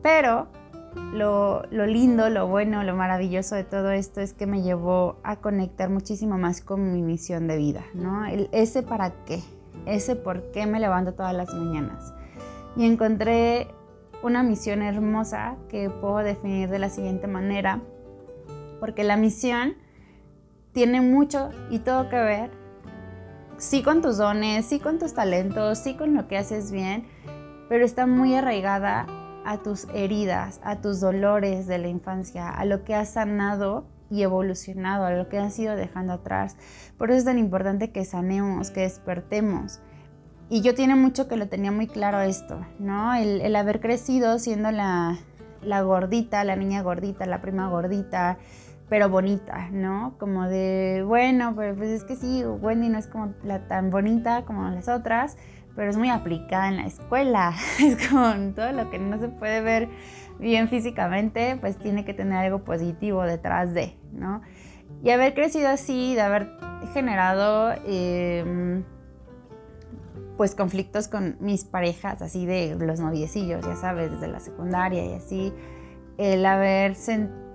Pero 0.02 0.46
lo, 1.12 1.64
lo, 1.70 1.86
lindo, 1.86 2.30
lo 2.30 2.46
bueno, 2.46 2.84
lo 2.84 2.94
maravilloso 2.94 3.54
de 3.54 3.64
todo 3.64 3.90
esto 3.90 4.20
es 4.20 4.32
que 4.32 4.46
me 4.46 4.62
llevó 4.62 5.18
a 5.24 5.36
conectar 5.36 5.90
muchísimo 5.90 6.38
más 6.38 6.60
con 6.60 6.92
mi 6.92 7.02
misión 7.02 7.48
de 7.48 7.56
vida, 7.56 7.84
¿no? 7.94 8.24
El, 8.26 8.48
ese 8.52 8.82
para 8.82 9.24
qué, 9.24 9.42
ese 9.86 10.16
por 10.16 10.52
qué 10.52 10.66
me 10.66 10.80
levanto 10.80 11.14
todas 11.14 11.34
las 11.34 11.52
mañanas. 11.52 12.14
Y 12.76 12.86
encontré 12.86 13.68
una 14.22 14.42
misión 14.42 14.82
hermosa 14.82 15.56
que 15.68 15.90
puedo 15.90 16.18
definir 16.18 16.68
de 16.68 16.78
la 16.78 16.90
siguiente 16.90 17.26
manera, 17.26 17.80
porque 18.78 19.04
la 19.04 19.16
misión 19.16 19.74
tiene 20.72 21.00
mucho 21.00 21.50
y 21.70 21.80
todo 21.80 22.08
que 22.08 22.16
ver, 22.16 22.50
sí 23.56 23.82
con 23.82 24.02
tus 24.02 24.18
dones, 24.18 24.66
sí 24.66 24.78
con 24.78 24.98
tus 24.98 25.14
talentos, 25.14 25.78
sí 25.78 25.94
con 25.94 26.14
lo 26.14 26.28
que 26.28 26.38
haces 26.38 26.70
bien, 26.70 27.06
pero 27.68 27.84
está 27.84 28.06
muy 28.06 28.34
arraigada 28.34 29.06
a 29.44 29.58
tus 29.58 29.86
heridas, 29.94 30.60
a 30.62 30.80
tus 30.80 31.00
dolores 31.00 31.66
de 31.66 31.78
la 31.78 31.88
infancia, 31.88 32.48
a 32.48 32.64
lo 32.64 32.84
que 32.84 32.94
has 32.94 33.10
sanado 33.14 33.86
y 34.10 34.22
evolucionado, 34.22 35.04
a 35.04 35.12
lo 35.12 35.28
que 35.28 35.38
has 35.38 35.58
ido 35.58 35.76
dejando 35.76 36.14
atrás. 36.14 36.56
Por 36.98 37.10
eso 37.10 37.18
es 37.18 37.24
tan 37.24 37.38
importante 37.38 37.92
que 37.92 38.04
sanemos, 38.04 38.70
que 38.70 38.80
despertemos. 38.80 39.80
Y 40.52 40.62
yo 40.62 40.74
tiene 40.74 40.96
mucho 40.96 41.28
que 41.28 41.36
lo 41.36 41.46
tenía 41.46 41.70
muy 41.70 41.86
claro 41.86 42.20
esto, 42.20 42.66
¿no? 42.80 43.14
El, 43.14 43.54
haber 43.54 43.80
crecido 43.80 44.40
siendo 44.40 44.72
la, 44.72 45.16
la 45.62 45.82
gordita, 45.82 46.42
la 46.42 46.56
niña 46.56 46.82
gordita, 46.82 47.24
la 47.24 47.40
prima 47.40 47.68
gordita, 47.68 48.36
pero 48.88 49.08
bonita, 49.08 49.68
¿no? 49.70 50.16
Como 50.18 50.48
de, 50.48 51.04
bueno, 51.06 51.54
pues 51.54 51.78
es 51.80 52.02
que 52.02 52.16
sí, 52.16 52.44
Wendy 52.44 52.88
no 52.88 52.98
es 52.98 53.06
como 53.06 53.32
la 53.44 53.68
tan 53.68 53.90
bonita 53.90 54.44
como 54.44 54.68
las 54.68 54.88
otras, 54.88 55.36
pero 55.76 55.88
es 55.88 55.96
muy 55.96 56.10
aplicada 56.10 56.66
en 56.66 56.78
la 56.78 56.86
escuela. 56.86 57.54
Es 57.78 58.08
como 58.08 58.52
todo 58.52 58.72
lo 58.72 58.90
que 58.90 58.98
no 58.98 59.20
se 59.20 59.28
puede 59.28 59.60
ver 59.60 59.88
bien 60.40 60.68
físicamente, 60.68 61.58
pues 61.60 61.78
tiene 61.78 62.04
que 62.04 62.12
tener 62.12 62.38
algo 62.38 62.64
positivo 62.64 63.22
detrás 63.22 63.72
de, 63.72 63.96
¿no? 64.12 64.42
Y 65.04 65.10
haber 65.10 65.32
crecido 65.34 65.68
así, 65.68 66.16
de 66.16 66.22
haber 66.22 66.50
generado 66.92 67.72
em, 67.86 68.82
pues 70.40 70.54
conflictos 70.54 71.06
con 71.06 71.36
mis 71.40 71.66
parejas, 71.66 72.22
así 72.22 72.46
de 72.46 72.74
los 72.74 72.98
noviecillos, 72.98 73.62
ya 73.62 73.76
sabes, 73.76 74.10
desde 74.10 74.26
la 74.26 74.40
secundaria 74.40 75.04
y 75.04 75.12
así, 75.12 75.52
el 76.16 76.46
haber 76.46 76.96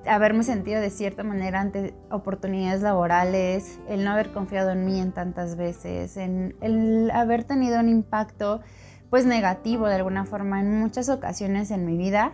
haberme 0.06 0.44
sentido 0.44 0.80
de 0.80 0.92
cierta 0.92 1.24
manera 1.24 1.62
ante 1.62 1.96
oportunidades 2.12 2.84
laborales, 2.84 3.80
el 3.90 4.04
no 4.04 4.12
haber 4.12 4.32
confiado 4.32 4.70
en 4.70 4.86
mí 4.86 5.00
en 5.00 5.14
tantas 5.14 5.56
veces, 5.56 6.16
en 6.16 6.56
el 6.62 7.10
haber 7.10 7.44
tenido 7.44 7.80
un 7.80 7.90
impacto 7.90 8.62
pues 9.10 9.26
negativo 9.26 9.88
de 9.88 9.96
alguna 9.96 10.26
forma 10.26 10.60
en 10.60 10.80
muchas 10.80 11.10
ocasiones 11.10 11.72
en 11.72 11.88
mi 11.88 11.98
vida, 11.98 12.34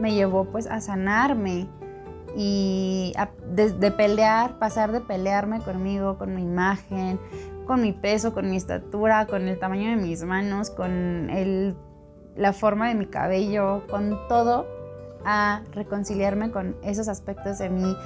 me 0.00 0.12
llevó 0.12 0.52
pues 0.52 0.66
a 0.66 0.82
sanarme 0.82 1.66
y 2.36 3.14
de, 3.54 3.90
pelear, 3.90 4.58
pasar 4.58 4.92
de 4.92 5.00
pelearme 5.00 5.60
conmigo, 5.60 6.18
con 6.18 6.34
mi 6.34 6.42
imagen, 6.42 7.18
con 7.66 7.82
mi 7.82 7.92
peso, 7.92 8.32
con 8.32 8.48
mi 8.48 8.56
estatura, 8.56 9.26
con 9.26 9.48
el 9.48 9.58
tamaño 9.58 9.90
de 9.90 9.96
mis 9.96 10.22
manos, 10.24 10.70
con 10.70 11.28
el, 11.30 11.76
la 12.36 12.52
forma 12.52 12.88
de 12.88 12.94
mi 12.94 13.06
cabello, 13.06 13.86
con 13.88 14.18
todo 14.28 14.66
a 15.24 15.62
reconciliarme 15.72 16.50
con 16.50 16.76
esos 16.82 17.08
aspectos 17.08 17.58
de 17.58 17.68
mí 17.68 17.96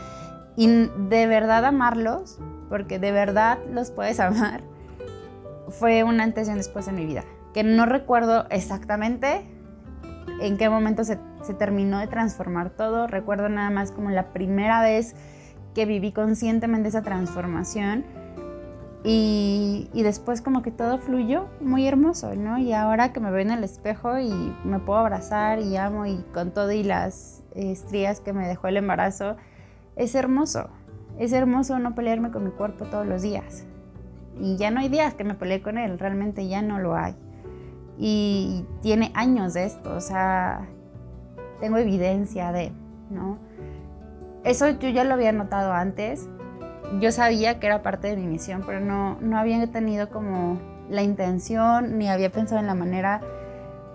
y 0.57 0.67
de 1.09 1.27
verdad 1.27 1.65
amarlos, 1.65 2.39
porque 2.69 2.99
de 2.99 3.13
verdad 3.13 3.59
los 3.73 3.91
puedes 3.91 4.19
amar, 4.21 4.63
fue 5.69 6.03
un 6.03 6.21
antes 6.21 6.49
y 6.49 6.51
un 6.51 6.57
después 6.57 6.89
en 6.89 6.97
mi 6.97 7.07
vida, 7.07 7.25
que 7.55 7.63
no 7.63 7.87
recuerdo 7.87 8.47
exactamente 8.51 9.47
en 10.41 10.57
qué 10.57 10.69
momento 10.71 11.05
se, 11.05 11.19
se 11.43 11.55
terminó 11.55 11.99
de 11.99 12.07
transformar 12.07 12.71
todo, 12.71 13.07
recuerdo 13.07 13.49
nada 13.49 13.71
más 13.71 13.93
como 13.93 14.11
la 14.11 14.33
primera 14.33 14.83
vez 14.83 15.15
que 15.75 15.85
viví 15.85 16.13
conscientemente 16.13 16.89
esa 16.89 17.03
transformación 17.03 18.05
y, 19.03 19.89
después 19.95 20.43
como 20.43 20.63
que 20.63 20.71
todo 20.71 20.99
fluyó 20.99 21.49
muy 21.61 21.87
hermoso, 21.87 22.35
¿no? 22.35 22.59
Y 22.59 22.73
ahora 22.73 23.13
que 23.13 23.21
me 23.21 23.31
veo 23.31 23.41
en 23.41 23.51
el 23.51 23.65
espejo 23.65 24.19
y 24.19 24.31
me 24.65 24.79
puedo 24.79 24.99
abrazar 24.99 25.61
y 25.61 25.77
amo 25.77 26.05
y 26.05 26.19
con 26.35 26.51
todo 26.51 26.71
y 26.73 26.83
las 26.83 27.43
estrías 27.55 28.21
que 28.21 28.33
me 28.33 28.47
dejó 28.47 28.69
el 28.69 28.77
embarazo, 28.77 29.37
es 29.97 30.15
hermoso. 30.15 30.69
Es 31.19 31.33
hermoso 31.33 31.79
no 31.79 31.95
pelearme 31.95 32.31
con 32.31 32.45
mi 32.45 32.51
cuerpo 32.51 32.87
todos 32.87 33.07
los 33.07 33.23
días. 33.23 33.65
Y 34.39 34.57
ya 34.57 34.71
no 34.71 34.81
hay 34.81 34.89
días 34.89 35.15
que 35.15 35.25
me 35.25 35.35
peleé 35.35 35.63
con 35.63 35.79
él, 35.79 35.99
realmente 35.99 36.47
ya 36.49 36.63
no 36.63 36.79
lo 36.79 36.95
hay. 36.95 37.15
Y 37.99 38.65
tiene 38.83 39.13
años 39.15 39.55
de 39.55 39.65
esto, 39.65 39.95
o 39.95 40.01
sea, 40.01 40.67
tengo 41.61 41.77
evidencia 41.77 42.53
de, 42.53 42.73
¿no? 43.11 43.39
Eso 44.45 44.69
yo 44.71 44.89
ya 44.89 45.05
lo 45.05 45.15
había 45.15 45.33
notado 45.33 45.73
antes, 45.73 46.27
yo 46.99 47.13
sabía 47.13 47.61
que 47.61 47.67
era 47.67 47.83
parte 47.83 48.09
de 48.09 48.17
mi 48.17 48.27
misión, 48.27 48.63
pero 48.67 48.81
no, 48.81 49.19
no 49.21 49.39
había 49.39 49.65
tenido 49.71 50.11
como 50.11 50.59
la 50.89 51.03
intención 51.03 51.99
ni 51.99 52.09
había 52.09 52.31
pensado 52.31 52.61
en 52.61 52.67
la 52.67 52.75
manera 52.75 53.21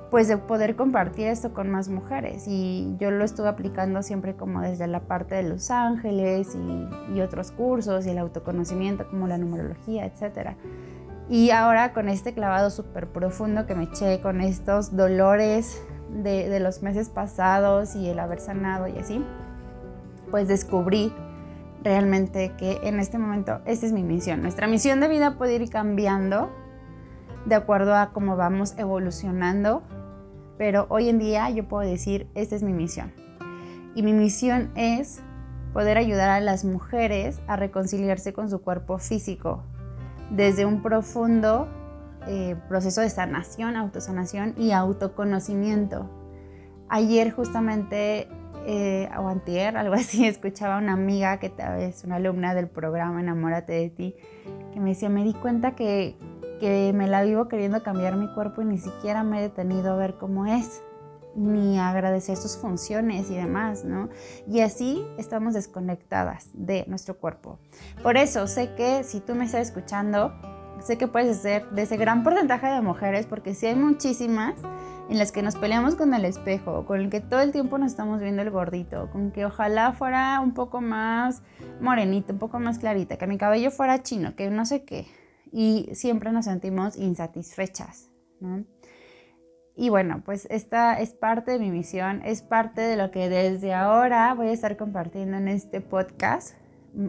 pues 0.10 0.28
de 0.30 0.38
poder 0.38 0.78
compartir 0.78 1.28
esto 1.28 1.54
con 1.54 1.70
más 1.70 1.90
mujeres 1.90 2.46
y 2.48 2.96
yo 3.00 3.12
lo 3.12 3.26
estuve 3.26 3.50
aplicando 3.50 4.02
siempre 4.02 4.36
como 4.36 4.62
desde 4.62 4.88
la 4.88 5.02
parte 5.02 5.36
de 5.36 5.44
Los 5.44 5.72
Ángeles 5.72 6.56
y, 7.14 7.20
otros 7.20 7.52
cursos 7.52 8.06
y 8.06 8.12
el 8.12 8.20
autoconocimiento 8.20 9.08
como 9.10 9.28
la 9.28 9.38
numerología, 9.38 10.06
etc. 10.06 10.52
Y 11.28 11.50
ahora 11.50 11.92
con 11.92 12.08
este 12.08 12.34
clavado 12.34 12.70
súper 12.70 13.08
profundo 13.08 13.66
que 13.66 13.76
me 13.76 13.86
eché 13.86 14.22
con 14.22 14.42
estos 14.42 14.96
dolores 14.96 15.82
de, 16.10 16.50
de 16.50 16.60
los 16.60 16.82
meses 16.82 17.10
pasados 17.10 17.96
y 17.96 18.08
el 18.08 18.20
haber 18.20 18.40
sanado 18.40 18.88
y 18.88 18.98
así, 18.98 19.26
pues 20.30 20.48
descubrí 20.48 21.12
realmente 21.86 22.52
que 22.58 22.80
en 22.84 23.00
este 23.00 23.20
momento 23.20 23.62
esta 23.66 23.86
es 23.86 23.94
mi 23.94 24.04
misión. 24.04 24.42
Nuestra 24.42 24.68
misión 24.68 25.00
de 25.00 25.08
vida 25.08 25.38
puede 25.38 25.56
ir 25.56 25.70
cambiando 25.70 26.52
de 27.46 27.54
acuerdo 27.54 27.96
a 27.96 28.12
cómo 28.12 28.36
vamos 28.36 28.74
evolucionando, 28.80 29.84
pero 30.58 30.88
hoy 30.90 31.10
en 31.10 31.20
día 31.20 31.48
yo 31.52 31.68
puedo 31.68 31.88
decir, 31.88 32.28
esta 32.34 32.56
es 32.56 32.64
mi 32.64 32.74
misión. 32.74 33.14
Y 33.94 34.02
mi 34.02 34.14
misión 34.14 34.72
es 34.76 35.22
poder 35.74 36.00
ayudar 36.00 36.32
a 36.32 36.40
las 36.40 36.66
mujeres 36.66 37.40
a 37.48 37.56
reconciliarse 37.56 38.34
con 38.34 38.50
su 38.50 38.62
cuerpo 38.62 38.98
físico 38.98 39.64
desde 40.32 40.66
un 40.66 40.82
profundo 40.82 41.68
eh, 42.28 42.56
proceso 42.68 43.02
de 43.02 43.12
sanación, 43.12 43.76
autosanación 43.76 44.56
y 44.58 44.72
autoconocimiento. 44.72 46.10
Ayer 46.90 47.32
justamente 47.32 48.28
eh, 48.68 49.10
o 49.18 49.28
algo 49.28 49.94
así, 49.94 50.26
escuchaba 50.28 50.76
a 50.76 50.80
una 50.80 50.94
amiga 50.94 51.38
que 51.38 51.54
es 51.80 52.04
una 52.04 52.16
alumna 52.16 52.54
del 52.56 52.68
programa 52.68 53.20
Enamórate 53.20 53.74
de 53.74 53.90
ti, 53.90 54.16
que 54.74 54.80
me 54.80 54.90
decía, 54.90 55.10
me 55.10 55.24
di 55.24 55.34
cuenta 55.34 55.76
que, 55.76 56.16
que 56.60 56.92
me 56.94 57.08
la 57.08 57.24
vivo 57.24 57.48
queriendo 57.48 57.84
cambiar 57.84 58.16
mi 58.16 58.34
cuerpo 58.34 58.62
y 58.62 58.66
ni 58.66 58.78
siquiera 58.78 59.24
me 59.24 59.40
he 59.40 59.42
detenido 59.44 59.94
a 59.94 59.96
ver 59.98 60.16
cómo 60.16 60.46
es, 60.48 60.82
ni 61.36 61.78
agradecer 61.80 62.38
sus 62.38 62.58
funciones 62.58 63.30
y 63.30 63.36
demás, 63.36 63.84
¿no? 63.84 64.10
Y 64.48 64.62
así 64.62 65.06
estamos 65.18 65.54
desconectadas 65.54 66.50
de 66.54 66.86
nuestro 66.88 67.18
cuerpo. 67.18 67.60
Por 68.02 68.18
eso 68.18 68.48
sé 68.48 68.74
que 68.76 69.04
si 69.04 69.20
tú 69.20 69.36
me 69.36 69.46
estás 69.46 69.68
escuchando, 69.68 70.34
sé 70.80 70.98
que 70.98 71.08
puedes 71.08 71.38
ser 71.38 71.70
de 71.72 71.84
ese 71.84 71.98
gran 71.98 72.24
porcentaje 72.24 72.68
de 72.68 72.82
mujeres, 72.82 73.26
porque 73.26 73.54
sí 73.54 73.68
hay 73.68 73.76
muchísimas 73.76 74.56
en 75.10 75.20
las 75.20 75.32
que 75.32 75.44
nos 75.44 75.56
peleamos 75.56 75.96
con 75.96 76.14
el 76.14 76.26
espejo, 76.26 76.86
con 76.86 77.00
el 77.00 77.10
que 77.10 77.22
todo 77.22 77.40
el 77.42 77.52
tiempo 77.52 77.78
nos 77.78 77.92
estamos 77.92 78.20
viendo 78.22 78.42
el 78.42 78.50
gordito, 78.50 79.10
con 79.12 79.32
que 79.32 79.46
ojalá 79.46 79.94
fuera 79.94 80.40
un 80.40 80.54
poco 80.54 80.82
más 80.82 81.44
morenito, 81.80 82.34
un 82.34 82.40
poco 82.40 82.60
más 82.60 82.80
clarita, 82.80 83.18
que 83.18 83.28
mi 83.28 83.38
cabello 83.38 83.70
fuera 83.70 84.02
chino, 84.02 84.36
que 84.36 84.50
no 84.50 84.66
sé 84.66 84.84
qué. 84.84 85.08
Y 85.52 85.90
siempre 85.94 86.32
nos 86.32 86.46
sentimos 86.46 86.98
insatisfechas, 86.98 88.10
Y 89.76 89.90
bueno, 89.90 90.22
pues 90.26 90.48
esta 90.50 91.00
es 91.00 91.14
parte 91.14 91.52
de 91.52 91.60
mi 91.60 91.70
misión, 91.70 92.22
es 92.26 92.42
parte 92.42 92.82
de 92.82 92.96
lo 92.96 93.12
que 93.12 93.30
desde 93.30 93.74
ahora 93.74 94.34
voy 94.34 94.48
a 94.48 94.52
estar 94.54 94.76
compartiendo 94.76 95.38
en 95.38 95.48
este 95.48 95.82
podcast, 95.82 96.56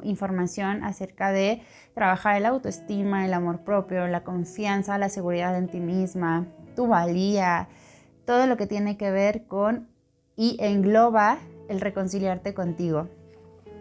información 0.03 0.85
acerca 0.85 1.33
de 1.33 1.63
trabajar 1.95 2.37
el 2.37 2.47
autoestima, 2.47 3.25
el 3.25 3.33
amor 3.33 3.61
propio, 3.61 4.07
la 4.07 4.25
confianza, 4.25 4.99
la 4.99 5.09
seguridad 5.09 5.57
en 5.57 5.69
ti 5.69 5.81
misma, 5.81 6.47
tu 6.75 6.87
valía, 6.87 7.69
todo 8.27 8.47
lo 8.47 8.57
que 8.57 8.67
tiene 8.67 8.99
que 8.99 9.11
ver 9.11 9.47
con 9.47 9.89
y 10.37 10.57
engloba 10.61 11.39
el 11.69 11.81
reconciliarte 11.81 12.53
contigo. 12.53 13.09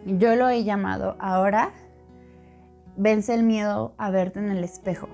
Yo 0.06 0.36
lo 0.36 0.48
he 0.48 0.64
llamado 0.64 1.16
ahora, 1.20 1.74
vence 2.96 3.34
el 3.34 3.44
miedo 3.44 3.94
a 3.98 4.12
verte 4.12 4.40
en 4.40 4.52
el 4.52 4.64
espejo. 4.64 5.10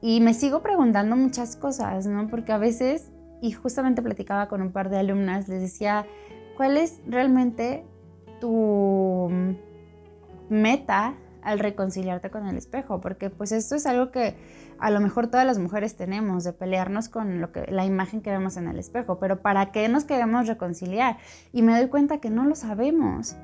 Y 0.00 0.20
me 0.20 0.34
sigo 0.34 0.62
preguntando 0.62 1.16
muchas 1.16 1.56
cosas, 1.56 2.06
¿no? 2.06 2.28
Porque 2.28 2.52
a 2.52 2.58
veces, 2.58 3.10
y 3.40 3.50
justamente 3.50 4.02
platicaba 4.02 4.48
con 4.48 4.62
un 4.62 4.70
par 4.70 4.90
de 4.90 4.98
alumnas, 4.98 5.48
les 5.48 5.60
decía, 5.60 6.06
¿cuál 6.56 6.76
es 6.76 7.00
realmente 7.06 7.84
tu 8.40 9.28
meta 10.48 11.14
al 11.42 11.58
reconciliarte 11.58 12.30
con 12.30 12.46
el 12.46 12.56
espejo? 12.56 13.00
Porque 13.00 13.30
pues 13.30 13.50
esto 13.50 13.74
es 13.74 13.86
algo 13.86 14.12
que 14.12 14.36
a 14.80 14.90
lo 14.90 15.00
mejor 15.00 15.28
todas 15.28 15.46
las 15.46 15.58
mujeres 15.58 15.96
tenemos, 15.96 16.44
de 16.44 16.52
pelearnos 16.52 17.08
con 17.08 17.40
lo 17.40 17.52
que, 17.52 17.66
la 17.70 17.84
imagen 17.84 18.20
que 18.20 18.30
vemos 18.30 18.56
en 18.56 18.68
el 18.68 18.78
espejo, 18.78 19.18
pero 19.18 19.40
¿para 19.40 19.72
qué 19.72 19.88
nos 19.88 20.04
queremos 20.04 20.46
reconciliar? 20.46 21.18
Y 21.52 21.62
me 21.62 21.76
doy 21.76 21.88
cuenta 21.88 22.18
que 22.18 22.30
no 22.30 22.44
lo 22.44 22.54
sabemos. 22.54 23.36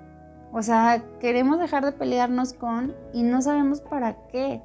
O 0.52 0.62
sea, 0.62 1.02
queremos 1.20 1.58
dejar 1.58 1.84
de 1.84 1.92
pelearnos 1.92 2.52
con 2.52 2.94
y 3.12 3.24
no 3.24 3.42
sabemos 3.42 3.80
para 3.80 4.16
qué 4.28 4.62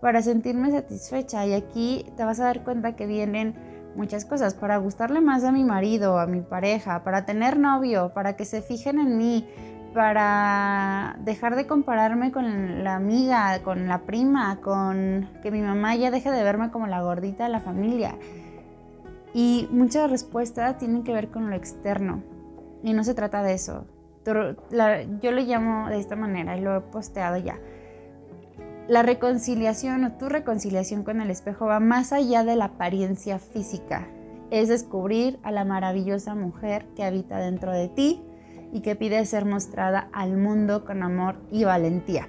para 0.00 0.22
sentirme 0.22 0.70
satisfecha. 0.70 1.46
Y 1.46 1.54
aquí 1.54 2.06
te 2.16 2.24
vas 2.24 2.40
a 2.40 2.44
dar 2.44 2.62
cuenta 2.62 2.94
que 2.96 3.06
vienen 3.06 3.54
muchas 3.96 4.24
cosas, 4.24 4.54
para 4.54 4.76
gustarle 4.76 5.20
más 5.20 5.42
a 5.42 5.52
mi 5.52 5.64
marido, 5.64 6.18
a 6.18 6.26
mi 6.26 6.42
pareja, 6.42 7.02
para 7.02 7.24
tener 7.24 7.58
novio, 7.58 8.12
para 8.14 8.36
que 8.36 8.44
se 8.44 8.60
fijen 8.60 8.98
en 8.98 9.16
mí, 9.16 9.48
para 9.96 11.16
dejar 11.20 11.56
de 11.56 11.66
compararme 11.66 12.32
con 12.32 12.84
la 12.84 12.96
amiga, 12.96 13.62
con 13.62 13.88
la 13.88 14.02
prima, 14.02 14.60
con 14.60 15.30
que 15.42 15.50
mi 15.50 15.62
mamá 15.62 15.96
ya 15.96 16.10
deje 16.10 16.30
de 16.30 16.42
verme 16.42 16.70
como 16.70 16.86
la 16.86 17.00
gordita 17.00 17.44
de 17.44 17.50
la 17.50 17.60
familia. 17.60 18.14
Y 19.32 19.68
muchas 19.72 20.10
respuestas 20.10 20.76
tienen 20.76 21.02
que 21.02 21.14
ver 21.14 21.30
con 21.30 21.48
lo 21.48 21.56
externo. 21.56 22.22
Y 22.82 22.92
no 22.92 23.04
se 23.04 23.14
trata 23.14 23.42
de 23.42 23.54
eso. 23.54 23.86
Yo 24.26 25.32
lo 25.32 25.40
llamo 25.40 25.88
de 25.88 25.98
esta 25.98 26.14
manera 26.14 26.58
y 26.58 26.60
lo 26.60 26.76
he 26.76 26.80
posteado 26.82 27.38
ya 27.38 27.58
la 28.88 29.02
reconciliación 29.02 30.04
o 30.04 30.12
tu 30.12 30.28
reconciliación 30.28 31.02
con 31.02 31.20
el 31.20 31.30
espejo 31.30 31.66
va 31.66 31.80
más 31.80 32.12
allá 32.12 32.44
de 32.44 32.54
la 32.54 32.66
apariencia 32.66 33.40
física. 33.40 34.06
Es 34.52 34.68
descubrir 34.68 35.40
a 35.42 35.50
la 35.50 35.64
maravillosa 35.64 36.36
mujer 36.36 36.86
que 36.94 37.02
habita 37.02 37.38
dentro 37.38 37.72
de 37.72 37.88
ti 37.88 38.22
y 38.76 38.82
que 38.82 38.94
pide 38.94 39.24
ser 39.24 39.46
mostrada 39.46 40.10
al 40.12 40.36
mundo 40.36 40.84
con 40.84 41.02
amor 41.02 41.36
y 41.50 41.64
valentía. 41.64 42.28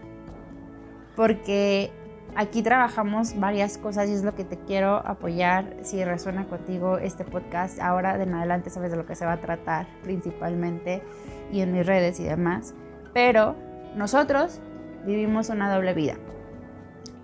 Porque 1.18 1.92
aquí 2.38 2.64
trabajamos 2.64 3.38
varias 3.38 3.78
cosas 3.78 4.08
y 4.08 4.14
es 4.14 4.24
lo 4.24 4.34
que 4.34 4.46
te 4.46 4.58
quiero 4.58 5.06
apoyar 5.06 5.76
si 5.82 6.02
resuena 6.06 6.46
contigo 6.46 7.00
este 7.00 7.26
podcast. 7.26 7.82
Ahora 7.82 8.18
de 8.18 8.24
en 8.24 8.34
adelante 8.34 8.70
sabes 8.70 8.92
de 8.92 8.98
lo 8.98 9.06
que 9.06 9.16
se 9.16 9.26
va 9.26 9.34
a 9.34 9.42
tratar 9.42 9.88
principalmente 10.04 11.04
y 11.52 11.60
en 11.60 11.74
mis 11.74 11.86
redes 11.86 12.18
y 12.22 12.24
demás. 12.24 12.74
Pero 13.14 13.58
nosotros 13.98 14.62
vivimos 15.06 15.50
una 15.50 15.70
doble 15.74 15.94
vida 15.94 16.16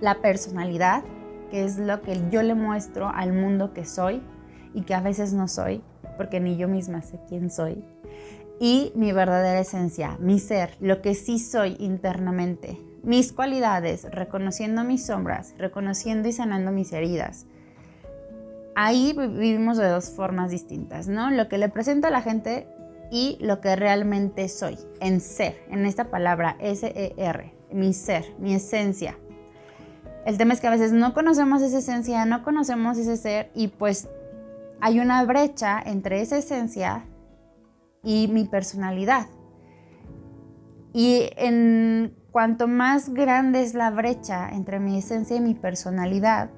la 0.01 0.15
personalidad, 0.15 1.01
que 1.49 1.63
es 1.63 1.77
lo 1.79 2.01
que 2.01 2.21
yo 2.29 2.43
le 2.43 2.55
muestro 2.55 3.07
al 3.07 3.31
mundo 3.31 3.73
que 3.73 3.85
soy 3.85 4.21
y 4.73 4.81
que 4.81 4.95
a 4.95 4.99
veces 4.99 5.31
no 5.31 5.47
soy, 5.47 5.81
porque 6.17 6.41
ni 6.41 6.57
yo 6.57 6.67
misma 6.67 7.01
sé 7.01 7.21
quién 7.29 7.49
soy. 7.49 7.81
Y 8.63 8.93
mi 8.95 9.11
verdadera 9.11 9.59
esencia, 9.59 10.15
mi 10.21 10.39
ser, 10.39 10.77
lo 10.79 11.01
que 11.01 11.15
sí 11.15 11.37
soy 11.37 11.75
internamente, 11.79 12.79
mis 13.03 13.33
cualidades, 13.33 14.07
reconociendo 14.09 14.85
mis 14.85 15.05
sombras, 15.05 15.53
reconociendo 15.57 16.29
y 16.29 16.31
sanando 16.31 16.71
mis 16.71 16.93
heridas. 16.93 17.45
Ahí 18.73 19.13
vivimos 19.17 19.75
de 19.75 19.89
dos 19.89 20.11
formas 20.11 20.49
distintas, 20.49 21.09
¿no? 21.09 21.29
Lo 21.29 21.49
que 21.49 21.57
le 21.57 21.67
presento 21.67 22.07
a 22.07 22.09
la 22.09 22.21
gente 22.21 22.65
y 23.11 23.37
lo 23.41 23.59
que 23.59 23.75
realmente 23.75 24.47
soy, 24.47 24.77
en 25.01 25.19
ser, 25.19 25.61
en 25.69 25.85
esta 25.85 26.05
palabra 26.05 26.55
S-E-R, 26.61 27.53
mi 27.73 27.93
ser, 27.93 28.23
mi 28.39 28.55
esencia. 28.55 29.17
El 30.25 30.37
tema 30.37 30.53
es 30.53 30.61
que 30.61 30.67
a 30.67 30.71
veces 30.71 30.93
no 30.93 31.13
conocemos 31.13 31.61
esa 31.61 31.79
esencia, 31.79 32.23
no 32.23 32.43
conocemos 32.43 32.97
ese 32.97 33.17
ser 33.17 33.51
y 33.55 33.67
pues 33.67 34.07
hay 34.79 35.01
una 35.01 35.21
brecha 35.25 35.83
entre 35.85 36.21
esa 36.21 36.37
esencia 36.37 37.03
y 38.03 38.27
mi 38.27 38.45
personalidad. 38.45 39.27
Y 40.93 41.29
en 41.37 42.15
cuanto 42.31 42.67
más 42.67 43.13
grande 43.13 43.61
es 43.61 43.73
la 43.73 43.89
brecha 43.89 44.49
entre 44.49 44.79
mi 44.79 44.97
esencia 44.97 45.35
y 45.35 45.41
mi 45.41 45.55
personalidad, 45.55 46.49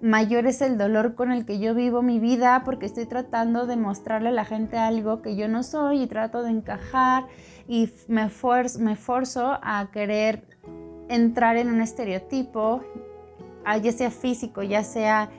mayor 0.00 0.46
es 0.46 0.62
el 0.62 0.78
dolor 0.78 1.14
con 1.14 1.30
el 1.30 1.44
que 1.44 1.58
yo 1.58 1.74
vivo 1.74 2.02
mi 2.02 2.18
vida 2.18 2.62
porque 2.64 2.86
estoy 2.86 3.06
tratando 3.06 3.66
de 3.66 3.76
mostrarle 3.76 4.30
a 4.30 4.32
la 4.32 4.44
gente 4.44 4.78
algo 4.78 5.22
que 5.22 5.36
yo 5.36 5.48
no 5.48 5.62
soy 5.62 6.02
y 6.02 6.06
trato 6.06 6.42
de 6.42 6.50
encajar 6.50 7.26
y 7.68 7.90
me, 8.08 8.28
me 8.78 8.96
forzo 8.96 9.58
a 9.62 9.90
querer 9.92 10.44
entrar 11.08 11.56
en 11.56 11.68
un 11.68 11.80
estereotipo, 11.80 12.82
ah, 13.64 13.76
ya 13.76 13.92
sea 13.92 14.10
físico, 14.10 14.62
ya 14.62 14.82
sea 14.82 15.30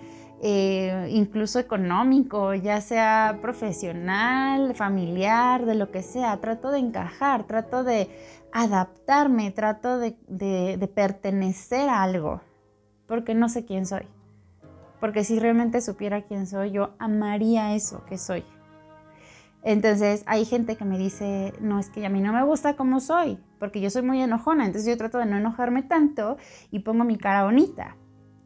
eh, 0.46 1.08
incluso 1.10 1.58
económico, 1.58 2.54
ya 2.54 2.82
sea 2.82 3.40
profesional, 3.42 4.76
familiar, 4.76 5.66
de 5.66 5.74
lo 5.74 5.90
que 5.90 6.04
sea. 6.04 6.36
Trato 6.42 6.70
de 6.70 6.80
encajar, 6.80 7.46
trato 7.46 7.86
de 7.86 8.10
adaptarme, 8.52 9.52
trato 9.52 10.00
de, 10.00 10.92
pertenecer 10.94 11.88
a 11.88 12.04
algo, 12.04 12.42
porque 13.08 13.36
no 13.36 13.48
sé 13.48 13.64
quién 13.64 13.86
soy. 13.86 14.06
Porque 15.00 15.24
si 15.24 15.40
realmente 15.40 15.80
supiera 15.80 16.24
quién 16.24 16.46
soy, 16.46 16.72
yo 16.72 16.90
amaría 17.00 17.74
eso 17.74 18.04
que 18.04 18.18
soy. 18.18 18.44
Entonces 19.64 20.24
hay 20.26 20.44
gente 20.44 20.76
que 20.76 20.84
me 20.84 20.98
dice, 20.98 21.54
no, 21.62 21.80
es 21.80 21.90
que 21.90 22.06
a 22.06 22.10
mí 22.10 22.20
no 22.20 22.34
me 22.34 22.44
gusta 22.44 22.76
como 22.76 23.00
soy, 23.00 23.40
porque 23.60 23.80
yo 23.80 23.90
soy 23.90 24.02
muy 24.02 24.22
enojona, 24.22 24.66
entonces 24.66 24.90
yo 24.90 24.98
trato 24.98 25.20
de 25.20 25.26
no 25.26 25.38
enojarme 25.38 25.84
tanto 25.84 26.36
y 26.70 26.80
pongo 26.80 27.06
mi 27.06 27.18
cara 27.18 27.46
bonita. 27.46 27.96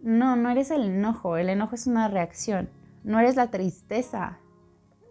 No, 0.02 0.36
no 0.36 0.50
eres 0.50 0.72
el 0.72 0.84
enojo, 0.84 1.38
el 1.38 1.50
enojo 1.50 1.76
es 1.76 1.88
una 1.88 2.08
reacción, 2.08 2.70
no 3.04 3.20
eres 3.20 3.36
la 3.36 3.52
tristeza, 3.52 4.38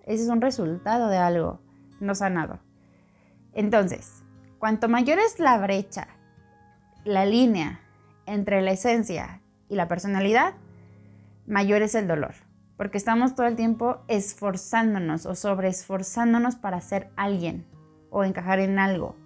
ese 0.05 0.25
es 0.25 0.29
un 0.29 0.41
resultado 0.41 1.09
de 1.09 1.19
algo 1.19 1.61
no 2.01 2.15
sanado. 2.15 2.61
Entonces, 3.53 4.23
cuanto 4.59 4.89
mayor 4.89 5.19
es 5.19 5.41
la 5.41 5.59
brecha, 5.59 6.09
la 7.05 7.25
línea 7.27 7.81
entre 8.27 8.63
la 8.63 8.73
esencia 8.73 9.41
y 9.69 9.77
la 9.77 9.89
personalidad, 9.89 10.55
mayor 11.47 11.83
es 11.83 11.95
el 11.95 12.07
dolor 12.07 12.35
porque 12.77 12.99
estamos 12.99 13.35
todo 13.35 13.47
el 13.47 13.57
tiempo 13.57 14.03
esforzándonos 14.09 15.27
o 15.27 15.35
sobreesforzándonos 15.35 16.57
para 16.57 16.81
ser 16.81 17.11
alguien 17.17 17.65
o 18.11 18.25
encajar 18.25 18.61
en 18.61 18.79
algo. 18.79 19.17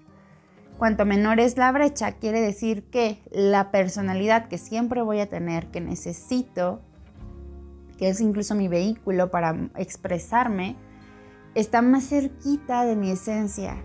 Cuanto 0.80 1.04
menor 1.04 1.40
es 1.40 1.58
la 1.58 1.72
brecha, 1.72 2.12
quiere 2.12 2.40
decir 2.40 2.84
que 2.84 3.20
la 3.30 3.70
personalidad 3.70 4.48
que 4.48 4.56
siempre 4.56 5.02
voy 5.02 5.20
a 5.20 5.28
tener, 5.28 5.66
que 5.66 5.82
necesito, 5.82 6.80
que 7.98 8.08
es 8.08 8.22
incluso 8.22 8.54
mi 8.54 8.66
vehículo 8.66 9.30
para 9.30 9.68
expresarme, 9.76 10.76
está 11.54 11.82
más 11.82 12.04
cerquita 12.08 12.86
de 12.86 12.96
mi 12.96 13.10
esencia, 13.10 13.76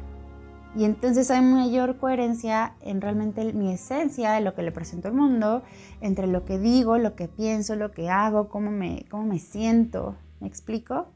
y 0.73 0.85
entonces 0.85 1.29
hay 1.31 1.41
mayor 1.41 1.97
coherencia 1.97 2.77
en 2.79 3.01
realmente 3.01 3.51
mi 3.51 3.73
esencia, 3.73 4.31
de 4.31 4.39
lo 4.39 4.55
que 4.55 4.61
le 4.61 4.71
presento 4.71 5.09
al 5.09 5.15
mundo, 5.15 5.63
entre 5.99 6.27
lo 6.27 6.45
que 6.45 6.59
digo, 6.59 6.97
lo 6.97 7.17
que 7.17 7.27
pienso, 7.27 7.75
lo 7.75 7.91
que 7.91 8.09
hago, 8.09 8.47
cómo 8.47 8.71
me, 8.71 9.03
cómo 9.11 9.25
me 9.25 9.39
siento. 9.39 10.15
¿Me 10.39 10.47
explico? 10.47 11.07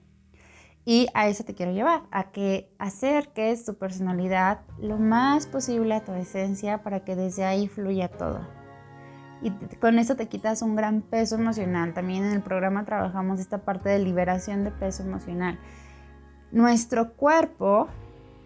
Y 0.90 1.08
a 1.14 1.28
eso 1.28 1.44
te 1.44 1.54
quiero 1.54 1.72
llevar, 1.72 2.02
a 2.10 2.32
que 2.32 2.74
acerques 2.80 3.64
tu 3.64 3.76
personalidad 3.76 4.62
lo 4.80 4.98
más 4.98 5.46
posible 5.46 5.94
a 5.94 6.04
tu 6.04 6.14
esencia 6.14 6.82
para 6.82 7.02
que 7.02 7.16
desde 7.16 7.46
ahí 7.46 7.68
fluya 7.68 8.08
todo. 8.08 8.40
Y 9.44 9.52
con 9.76 10.00
eso 10.00 10.16
te 10.16 10.28
quitas 10.28 10.64
un 10.64 10.76
gran 10.76 11.04
peso 11.04 11.36
emocional. 11.36 11.94
También 11.94 12.26
en 12.26 12.32
el 12.32 12.42
programa 12.42 12.86
trabajamos 12.86 13.40
esta 13.40 13.60
parte 13.60 13.88
de 13.90 14.00
liberación 14.00 14.64
de 14.64 14.72
peso 14.72 15.04
emocional. 15.04 15.60
Nuestro 16.52 17.14
cuerpo 17.14 17.88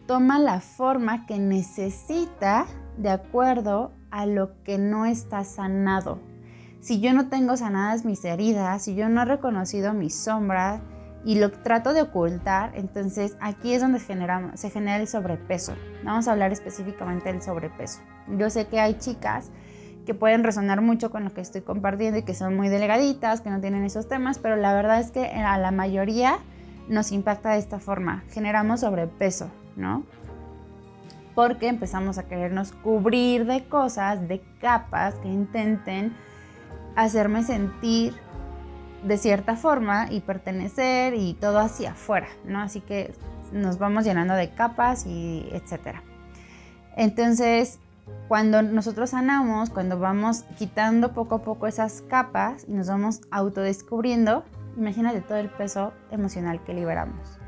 toma 0.05 0.37
la 0.37 0.59
forma 0.59 1.25
que 1.25 1.39
necesita 1.39 2.65
de 2.97 3.09
acuerdo 3.09 3.93
a 4.11 4.25
lo 4.25 4.61
que 4.63 4.77
no 4.77 5.05
está 5.05 5.45
sanado. 5.45 6.19
Si 6.81 6.99
yo 6.99 7.13
no 7.13 7.29
tengo 7.29 7.55
sanadas 7.55 8.03
mis 8.03 8.25
heridas, 8.25 8.81
si 8.81 8.95
yo 8.95 9.07
no 9.07 9.21
he 9.21 9.25
reconocido 9.25 9.93
mis 9.93 10.13
sombras 10.13 10.81
y 11.25 11.35
lo 11.35 11.51
trato 11.51 11.93
de 11.93 12.01
ocultar, 12.01 12.71
entonces 12.75 13.37
aquí 13.39 13.73
es 13.73 13.81
donde 13.81 13.99
se 13.99 14.69
genera 14.69 14.97
el 14.97 15.07
sobrepeso. 15.07 15.73
Vamos 16.03 16.27
a 16.27 16.33
hablar 16.33 16.51
específicamente 16.51 17.31
del 17.31 17.41
sobrepeso. 17.41 18.01
Yo 18.37 18.49
sé 18.49 18.67
que 18.67 18.79
hay 18.79 18.95
chicas 18.95 19.49
que 20.05 20.13
pueden 20.13 20.43
resonar 20.43 20.81
mucho 20.81 21.11
con 21.11 21.23
lo 21.23 21.33
que 21.33 21.41
estoy 21.41 21.61
compartiendo 21.61 22.19
y 22.19 22.23
que 22.23 22.33
son 22.33 22.55
muy 22.55 22.67
delgaditas, 22.67 23.41
que 23.41 23.49
no 23.49 23.61
tienen 23.61 23.85
esos 23.85 24.09
temas, 24.09 24.37
pero 24.37 24.57
la 24.57 24.73
verdad 24.73 24.99
es 24.99 25.11
que 25.11 25.27
a 25.27 25.57
la 25.57 25.71
mayoría 25.71 26.39
nos 26.89 27.11
impacta 27.13 27.51
de 27.51 27.59
esta 27.59 27.79
forma. 27.79 28.23
Generamos 28.29 28.81
sobrepeso. 28.81 29.49
¿no? 29.75 30.03
Porque 31.35 31.67
empezamos 31.67 32.17
a 32.17 32.27
querernos 32.27 32.71
cubrir 32.71 33.45
de 33.45 33.65
cosas, 33.65 34.27
de 34.27 34.41
capas 34.61 35.15
que 35.15 35.29
intenten 35.29 36.13
hacerme 36.95 37.43
sentir 37.43 38.13
de 39.03 39.17
cierta 39.17 39.55
forma 39.55 40.07
y 40.09 40.21
pertenecer 40.21 41.13
y 41.13 41.33
todo 41.33 41.59
hacia 41.59 41.91
afuera, 41.91 42.27
¿no? 42.45 42.59
Así 42.59 42.81
que 42.81 43.13
nos 43.51 43.77
vamos 43.77 44.03
llenando 44.05 44.33
de 44.33 44.49
capas 44.49 45.05
y 45.05 45.47
etcétera. 45.51 46.03
Entonces, 46.95 47.79
cuando 48.27 48.61
nosotros 48.61 49.11
sanamos, 49.11 49.69
cuando 49.69 49.99
vamos 49.99 50.43
quitando 50.57 51.13
poco 51.13 51.35
a 51.35 51.43
poco 51.43 51.67
esas 51.67 52.01
capas 52.01 52.65
y 52.67 52.73
nos 52.73 52.87
vamos 52.87 53.21
autodescubriendo, 53.31 54.43
imagínate 54.77 55.21
todo 55.21 55.37
el 55.37 55.49
peso 55.49 55.93
emocional 56.11 56.63
que 56.63 56.73
liberamos. 56.73 57.39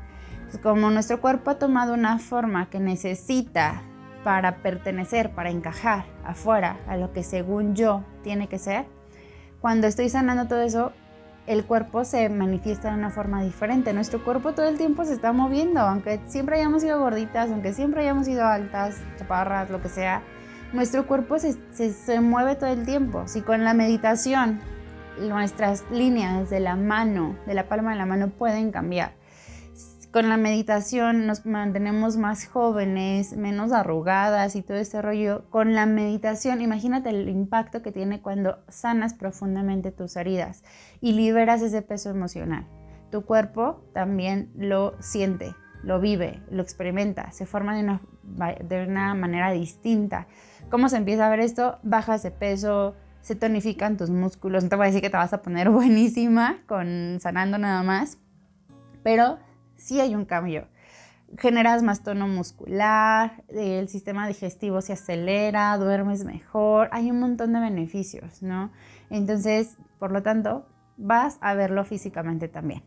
como 0.62 0.90
nuestro 0.90 1.20
cuerpo 1.20 1.50
ha 1.50 1.58
tomado 1.58 1.92
una 1.92 2.18
forma 2.18 2.70
que 2.70 2.80
necesita 2.80 3.82
para 4.24 4.56
pertenecer, 4.56 5.30
para 5.34 5.50
encajar 5.50 6.06
afuera 6.24 6.78
a 6.88 6.96
lo 6.96 7.12
que 7.12 7.22
según 7.22 7.74
yo 7.74 8.04
tiene 8.22 8.48
que 8.48 8.58
ser, 8.58 8.86
cuando 9.60 9.86
estoy 9.86 10.08
sanando 10.08 10.48
todo 10.48 10.62
eso, 10.62 10.92
el 11.46 11.64
cuerpo 11.64 12.04
se 12.04 12.28
manifiesta 12.28 12.90
de 12.90 12.96
una 12.96 13.10
forma 13.10 13.42
diferente. 13.42 13.92
Nuestro 13.92 14.22
cuerpo 14.24 14.52
todo 14.52 14.68
el 14.68 14.76
tiempo 14.76 15.04
se 15.04 15.14
está 15.14 15.32
moviendo, 15.32 15.80
aunque 15.80 16.20
siempre 16.26 16.56
hayamos 16.56 16.82
sido 16.82 16.98
gorditas, 16.98 17.50
aunque 17.50 17.72
siempre 17.72 18.02
hayamos 18.02 18.26
sido 18.26 18.44
altas, 18.44 19.00
chaparras, 19.18 19.70
lo 19.70 19.80
que 19.80 19.88
sea, 19.88 20.22
nuestro 20.72 21.06
cuerpo 21.06 21.38
se, 21.38 21.56
se, 21.72 22.20
mueve 22.20 22.56
todo 22.56 22.70
el 22.70 22.84
tiempo. 22.84 23.26
Si 23.26 23.40
con 23.40 23.64
la 23.64 23.74
meditación 23.74 24.60
nuestras 25.20 25.84
líneas 25.90 26.50
de 26.50 26.60
la 26.60 26.76
mano, 26.76 27.36
de 27.46 27.54
la 27.54 27.68
palma 27.68 27.92
de 27.92 27.98
la 27.98 28.06
mano 28.06 28.28
pueden 28.28 28.70
cambiar. 28.70 29.12
Con 30.16 30.30
la 30.30 30.38
meditación 30.38 31.26
nos 31.26 31.44
mantenemos 31.44 32.16
más 32.16 32.46
jóvenes, 32.46 33.36
menos 33.36 33.70
arrugadas 33.70 34.56
y 34.56 34.62
todo 34.62 34.78
ese 34.78 35.02
rollo. 35.02 35.44
Con 35.50 35.74
la 35.74 35.84
meditación, 35.84 36.62
imagínate 36.62 37.10
el 37.10 37.28
impacto 37.28 37.82
que 37.82 37.92
tiene 37.92 38.22
cuando 38.22 38.64
sanas 38.66 39.12
profundamente 39.12 39.92
tus 39.92 40.16
heridas 40.16 40.64
y 41.02 41.12
liberas 41.12 41.60
ese 41.60 41.82
peso 41.82 42.08
emocional. 42.08 42.66
Tu 43.10 43.26
cuerpo 43.26 43.84
también 43.92 44.50
lo 44.56 44.94
siente, 45.00 45.54
lo 45.82 46.00
vive, 46.00 46.42
lo 46.50 46.62
experimenta, 46.62 47.30
se 47.32 47.44
forma 47.44 47.76
de 47.76 47.82
una, 47.82 48.00
de 48.64 48.86
una 48.86 49.14
manera 49.14 49.50
distinta. 49.50 50.28
¿Cómo 50.70 50.88
se 50.88 50.96
empieza 50.96 51.26
a 51.26 51.28
ver 51.28 51.40
esto? 51.40 51.78
Bajas 51.82 52.22
de 52.22 52.30
peso, 52.30 52.94
se 53.20 53.36
tonifican 53.36 53.98
tus 53.98 54.08
músculos. 54.08 54.62
No 54.64 54.70
te 54.70 54.76
voy 54.76 54.84
a 54.84 54.86
decir 54.86 55.02
que 55.02 55.10
te 55.10 55.18
vas 55.18 55.34
a 55.34 55.42
poner 55.42 55.68
buenísima 55.70 56.60
con 56.66 57.18
sanando 57.20 57.58
nada 57.58 57.82
más, 57.82 58.16
pero 59.02 59.44
sí 59.76 60.00
hay 60.00 60.14
un 60.14 60.24
cambio. 60.24 60.68
Generas 61.38 61.82
más 61.82 62.02
tono 62.02 62.28
muscular, 62.28 63.42
el 63.48 63.88
sistema 63.88 64.28
digestivo 64.28 64.80
se 64.80 64.92
acelera, 64.92 65.76
duermes 65.76 66.24
mejor, 66.24 66.88
hay 66.92 67.10
un 67.10 67.18
montón 67.18 67.52
de 67.52 67.60
beneficios, 67.60 68.42
¿no? 68.42 68.70
Entonces, 69.10 69.76
por 69.98 70.12
lo 70.12 70.22
tanto, 70.22 70.66
vas 70.96 71.38
a 71.40 71.54
verlo 71.54 71.84
físicamente 71.84 72.48
también. 72.48 72.82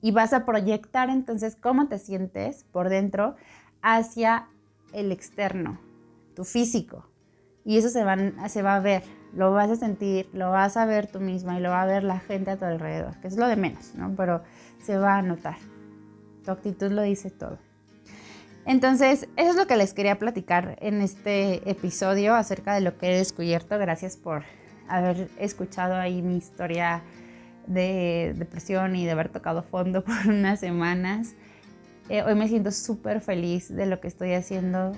Y 0.00 0.12
vas 0.12 0.32
a 0.32 0.44
proyectar 0.44 1.10
entonces 1.10 1.56
cómo 1.56 1.88
te 1.88 1.98
sientes 1.98 2.64
por 2.72 2.90
dentro 2.90 3.36
hacia 3.82 4.48
el 4.92 5.10
externo, 5.10 5.80
tu 6.36 6.44
físico. 6.44 7.08
Y 7.64 7.78
eso 7.78 7.88
se, 7.88 8.04
se 8.48 8.62
va 8.62 8.76
a 8.76 8.80
ver, 8.80 9.02
lo 9.32 9.52
vas 9.52 9.70
a 9.70 9.76
sentir, 9.76 10.28
lo 10.32 10.50
vas 10.50 10.76
a 10.76 10.84
ver 10.84 11.06
tú 11.06 11.20
misma 11.20 11.58
y 11.58 11.62
lo 11.62 11.70
va 11.70 11.82
a 11.82 11.86
ver 11.86 12.04
la 12.04 12.20
gente 12.20 12.50
a 12.50 12.58
tu 12.58 12.66
alrededor, 12.66 13.18
que 13.20 13.28
es 13.28 13.36
lo 13.36 13.48
de 13.48 13.56
menos, 13.56 13.94
¿no? 13.94 14.14
Pero 14.16 14.42
se 14.82 14.98
va 14.98 15.16
a 15.16 15.22
notar. 15.22 15.56
Tu 16.44 16.50
actitud 16.50 16.90
lo 16.90 17.02
dice 17.02 17.30
todo. 17.30 17.58
Entonces, 18.66 19.28
eso 19.36 19.50
es 19.50 19.56
lo 19.56 19.66
que 19.66 19.76
les 19.76 19.92
quería 19.92 20.18
platicar 20.18 20.76
en 20.80 21.02
este 21.02 21.68
episodio 21.68 22.34
acerca 22.34 22.74
de 22.74 22.80
lo 22.80 22.96
que 22.96 23.12
he 23.12 23.18
descubierto. 23.18 23.78
Gracias 23.78 24.16
por 24.16 24.44
haber 24.88 25.28
escuchado 25.38 25.94
ahí 25.94 26.22
mi 26.22 26.36
historia 26.36 27.02
de 27.66 28.34
depresión 28.36 28.96
y 28.96 29.04
de 29.04 29.10
haber 29.10 29.28
tocado 29.28 29.62
fondo 29.62 30.04
por 30.04 30.28
unas 30.28 30.60
semanas. 30.60 31.34
Eh, 32.08 32.22
hoy 32.22 32.34
me 32.34 32.48
siento 32.48 32.70
súper 32.70 33.20
feliz 33.20 33.74
de 33.74 33.86
lo 33.86 34.00
que 34.00 34.08
estoy 34.08 34.34
haciendo, 34.34 34.92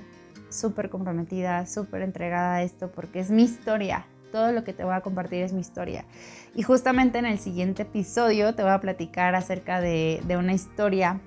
súper 0.49 0.91
comprometida, 0.91 1.67
súper 1.67 2.03
entregada 2.03 2.57
a 2.57 2.63
esto 2.63 2.91
porque 2.91 3.21
es 3.21 3.31
mi 3.31 3.45
historia. 3.45 4.07
Todo 4.33 4.51
lo 4.51 4.65
que 4.65 4.73
te 4.73 4.85
voy 4.85 4.95
a 4.95 5.01
compartir 5.01 5.43
es 5.43 5.53
mi 5.53 5.61
historia. 5.61 6.05
Y 6.55 6.63
justamente 6.63 7.19
en 7.19 7.27
el 7.27 7.39
siguiente 7.39 7.83
episodio 7.83 8.55
te 8.55 8.63
voy 8.63 8.73
a 8.73 8.81
platicar 8.81 9.35
acerca 9.37 9.81
de, 9.81 10.21
una 10.39 10.53
historia 10.53 11.21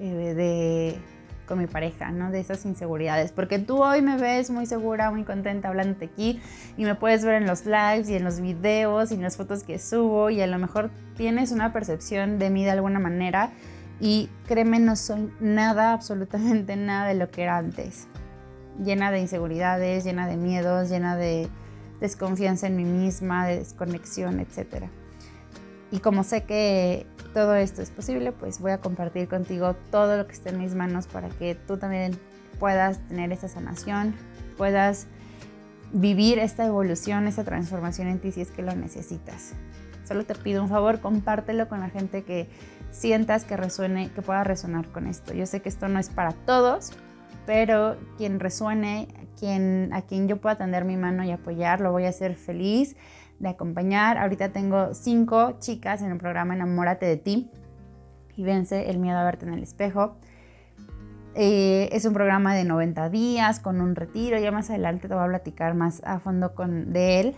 eh, 0.00 0.34
de, 0.34 0.98
con 1.46 1.58
mi 1.58 1.66
pareja, 1.66 2.10
¿no? 2.10 2.30
De 2.30 2.40
esas 2.40 2.64
inseguridades. 2.64 3.32
Porque 3.32 3.58
tú 3.58 3.82
hoy 3.82 4.02
me 4.02 4.16
ves 4.16 4.50
muy 4.50 4.66
segura, 4.66 5.10
muy 5.10 5.24
contenta 5.24 5.68
hablándote 5.68 6.06
aquí 6.06 6.40
y 6.76 6.84
me 6.84 6.94
puedes 6.94 7.24
ver 7.24 7.34
en 7.34 7.46
los 7.46 7.66
lives 7.66 8.08
y 8.08 8.14
en 8.14 8.24
los 8.24 8.40
videos 8.40 9.10
y 9.12 9.14
en 9.14 9.22
las 9.22 9.36
fotos 9.36 9.64
que 9.64 9.78
subo 9.78 10.30
y 10.30 10.40
a 10.40 10.46
lo 10.46 10.58
mejor 10.58 10.90
tienes 11.16 11.52
una 11.52 11.72
percepción 11.72 12.38
de 12.38 12.50
mí 12.50 12.64
de 12.64 12.70
alguna 12.70 12.98
manera 12.98 13.52
y 14.00 14.28
créeme, 14.46 14.78
no 14.78 14.96
soy 14.96 15.32
nada, 15.40 15.92
absolutamente 15.92 16.76
nada 16.76 17.08
de 17.08 17.14
lo 17.14 17.30
que 17.30 17.42
era 17.42 17.56
antes 17.56 18.08
llena 18.82 19.10
de 19.10 19.20
inseguridades, 19.20 20.04
llena 20.04 20.26
de 20.26 20.36
miedos, 20.36 20.88
llena 20.88 21.16
de 21.16 21.48
desconfianza 22.00 22.66
en 22.66 22.76
mí 22.76 22.84
misma, 22.84 23.46
de 23.46 23.58
desconexión, 23.58 24.40
etc. 24.40 24.86
Y 25.90 26.00
como 26.00 26.24
sé 26.24 26.44
que 26.44 27.06
todo 27.36 27.54
esto 27.54 27.82
es 27.82 27.90
posible, 27.90 28.32
pues 28.32 28.60
voy 28.60 28.70
a 28.70 28.78
compartir 28.78 29.28
contigo 29.28 29.76
todo 29.90 30.16
lo 30.16 30.26
que 30.26 30.32
esté 30.32 30.48
en 30.48 30.58
mis 30.58 30.74
manos 30.74 31.06
para 31.06 31.28
que 31.28 31.54
tú 31.54 31.76
también 31.76 32.18
puedas 32.58 33.06
tener 33.08 33.30
esa 33.30 33.46
sanación, 33.46 34.14
puedas 34.56 35.06
vivir 35.92 36.38
esta 36.38 36.64
evolución, 36.64 37.26
esta 37.26 37.44
transformación 37.44 38.08
en 38.08 38.20
ti 38.20 38.32
si 38.32 38.40
es 38.40 38.50
que 38.50 38.62
lo 38.62 38.74
necesitas. 38.74 39.52
Solo 40.08 40.24
te 40.24 40.34
pido 40.34 40.62
un 40.62 40.70
favor, 40.70 41.00
compártelo 41.00 41.68
con 41.68 41.80
la 41.80 41.90
gente 41.90 42.24
que 42.24 42.48
sientas 42.90 43.44
que 43.44 43.58
resuene, 43.58 44.10
que 44.12 44.22
pueda 44.22 44.42
resonar 44.42 44.88
con 44.88 45.06
esto. 45.06 45.34
Yo 45.34 45.44
sé 45.44 45.60
que 45.60 45.68
esto 45.68 45.88
no 45.88 45.98
es 45.98 46.08
para 46.08 46.32
todos, 46.32 46.92
pero 47.44 47.98
quien 48.16 48.40
resuene, 48.40 49.08
quien, 49.38 49.90
a 49.92 50.00
quien 50.00 50.26
yo 50.26 50.38
pueda 50.38 50.56
tender 50.56 50.86
mi 50.86 50.96
mano 50.96 51.22
y 51.22 51.32
apoyar, 51.32 51.82
lo 51.82 51.92
voy 51.92 52.06
a 52.06 52.08
hacer 52.08 52.34
feliz 52.34 52.96
de 53.38 53.48
acompañar. 53.48 54.18
Ahorita 54.18 54.50
tengo 54.50 54.94
cinco 54.94 55.58
chicas 55.58 56.02
en 56.02 56.12
el 56.12 56.18
programa 56.18 56.54
Enamórate 56.54 57.06
de 57.06 57.16
ti 57.16 57.50
y 58.36 58.44
vence 58.44 58.90
el 58.90 58.98
miedo 58.98 59.18
a 59.18 59.24
verte 59.24 59.46
en 59.46 59.54
el 59.54 59.62
espejo. 59.62 60.16
Eh, 61.34 61.88
es 61.92 62.04
un 62.04 62.14
programa 62.14 62.54
de 62.54 62.64
90 62.64 63.10
días 63.10 63.60
con 63.60 63.80
un 63.80 63.94
retiro. 63.94 64.38
Ya 64.38 64.50
más 64.50 64.70
adelante 64.70 65.08
te 65.08 65.14
voy 65.14 65.24
a 65.24 65.28
platicar 65.28 65.74
más 65.74 66.02
a 66.04 66.18
fondo 66.18 66.54
con, 66.54 66.92
de 66.92 67.20
él. 67.20 67.34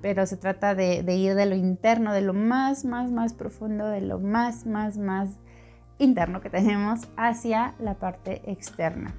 Pero 0.00 0.26
se 0.26 0.36
trata 0.36 0.74
de, 0.74 1.02
de 1.02 1.14
ir 1.14 1.34
de 1.34 1.46
lo 1.46 1.54
interno, 1.54 2.12
de 2.12 2.22
lo 2.22 2.34
más, 2.34 2.84
más, 2.84 3.12
más 3.12 3.34
profundo, 3.34 3.86
de 3.86 4.00
lo 4.00 4.18
más, 4.18 4.66
más, 4.66 4.98
más 4.98 5.38
interno 5.98 6.40
que 6.40 6.50
tenemos 6.50 7.08
hacia 7.16 7.74
la 7.78 7.94
parte 7.94 8.42
externa 8.50 9.14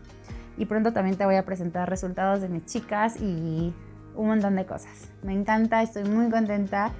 y 0.57 0.65
pronto 0.65 0.93
también 0.93 1.17
te 1.17 1.25
voy 1.25 1.35
a 1.35 1.45
presentar 1.45 1.89
resultados 1.89 2.41
de 2.41 2.49
mis 2.49 2.65
chicas 2.65 3.19
y 3.19 3.73
un 4.15 4.27
montón 4.27 4.55
de 4.55 4.65
cosas. 4.65 5.09
Me 5.21 5.33
encanta, 5.33 5.81
estoy 5.81 6.03
muy 6.05 6.29
contenta 6.29 6.91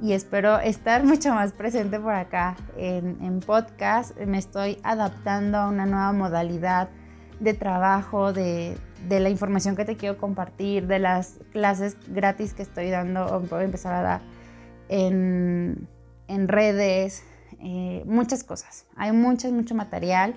y 0.00 0.12
espero 0.12 0.58
estar 0.58 1.04
mucho 1.04 1.34
más 1.34 1.52
presente 1.52 1.98
por 1.98 2.14
acá 2.14 2.56
en, 2.76 3.40
podcast. 3.40 4.16
Me 4.18 4.38
estoy 4.38 4.78
adaptando 4.82 5.58
a 5.58 5.68
una 5.68 5.86
nueva 5.86 6.12
modalidad 6.12 6.88
de 7.40 7.54
trabajo, 7.54 8.32
de, 8.32 8.76
la 9.08 9.28
información 9.28 9.76
que 9.76 9.84
te 9.84 9.96
quiero 9.96 10.16
compartir, 10.16 10.86
de 10.86 10.98
las 10.98 11.38
clases 11.52 11.96
gratis 12.08 12.54
que 12.54 12.62
estoy 12.62 12.90
dando 12.90 13.26
o 13.26 13.40
puedo 13.42 13.62
empezar 13.62 13.94
a 13.94 14.02
dar 14.02 14.20
en, 14.88 15.86
en 16.28 16.48
redes, 16.48 17.22
eh, 17.68 18.04
muchas 18.06 18.44
cosas. 18.44 18.86
Hay 18.94 19.10
mucho, 19.10 19.50
mucho 19.50 19.74
material. 19.74 20.36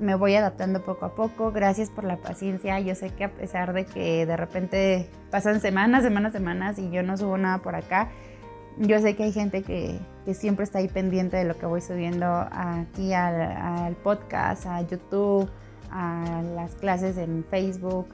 Me 0.00 0.14
voy 0.14 0.36
adaptando 0.36 0.84
poco 0.84 1.06
a 1.06 1.14
poco. 1.16 1.50
Gracias 1.50 1.90
por 1.90 2.04
la 2.04 2.18
paciencia. 2.18 2.78
Yo 2.78 2.94
sé 2.94 3.10
que 3.10 3.24
a 3.24 3.34
pesar 3.34 3.72
de 3.72 3.84
que 3.84 4.26
de 4.26 4.36
repente 4.36 5.10
pasan 5.28 5.60
semanas, 5.60 6.04
semanas, 6.04 6.32
semanas 6.32 6.78
y 6.78 6.88
yo 6.90 7.02
no 7.02 7.16
subo 7.16 7.36
nada 7.36 7.58
por 7.62 7.74
acá, 7.74 8.10
yo 8.76 9.00
sé 9.00 9.16
que 9.16 9.24
hay 9.24 9.32
gente 9.32 9.64
que, 9.64 9.98
siempre 10.34 10.62
está 10.62 10.78
ahí 10.78 10.86
pendiente 10.86 11.36
de 11.36 11.44
lo 11.44 11.58
que 11.58 11.66
voy 11.66 11.80
subiendo 11.80 12.26
aquí 12.52 13.12
al, 13.12 13.40
al 13.40 13.96
podcast, 13.96 14.66
a 14.66 14.80
YouTube, 14.82 15.50
a 15.90 16.42
las 16.54 16.76
clases 16.76 17.16
en 17.16 17.44
Facebook, 17.50 18.06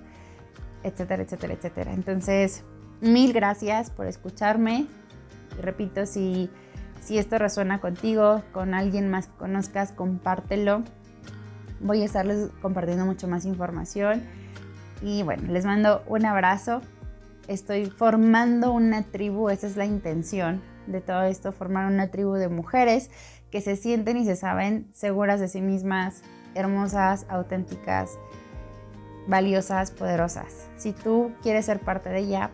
etcétera, 0.85 1.25
etcétera, 1.25 1.53
etcétera. 1.53 1.93
Entonces, 1.93 2.65
mil 3.03 3.35
gracias 3.35 3.91
por 3.91 4.07
escucharme. 4.07 4.87
Repito, 5.61 6.07
si 6.07 6.49
si 7.05 7.19
esto 7.19 7.37
resuena 7.37 7.81
contigo, 7.81 8.43
con 8.53 8.73
alguien 8.73 9.11
más 9.11 9.27
que 9.27 9.37
conozcas, 9.37 9.93
compártelo. 9.93 10.83
Voy 11.81 12.01
a 12.01 12.07
estarles 12.07 12.49
compartiendo 12.63 13.05
mucho 13.05 13.29
más 13.29 13.45
información. 13.45 14.23
Y 15.03 15.23
bueno, 15.23 15.53
les 15.53 15.67
mando 15.67 16.03
un 16.07 16.25
abrazo. 16.25 16.81
Estoy 17.47 17.87
formando 17.87 18.73
una 18.73 19.03
tribu, 19.03 19.51
esa 19.51 19.67
es 19.67 19.77
la 19.77 19.85
intención 19.85 20.63
de 20.87 21.03
todo 21.03 21.25
esto, 21.25 21.53
formar 21.53 21.93
una 21.93 22.11
tribu 22.11 22.33
de 22.33 22.49
mujeres 22.49 23.11
que 23.51 23.61
se 23.61 23.77
sienten 23.77 24.17
y 24.17 24.25
se 24.25 24.35
saben 24.35 24.89
seguras 24.95 25.41
de 25.41 25.49
sí 25.49 25.61
mismas, 25.61 26.23
hermosas, 26.55 27.27
auténticas, 27.29 28.19
valiosas, 29.29 29.91
poderosas. 29.91 30.69
Si 30.77 30.93
tú 30.93 31.33
quieres 31.43 31.67
ser 31.67 31.81
parte 31.81 32.09
de 32.09 32.21
ella, 32.21 32.51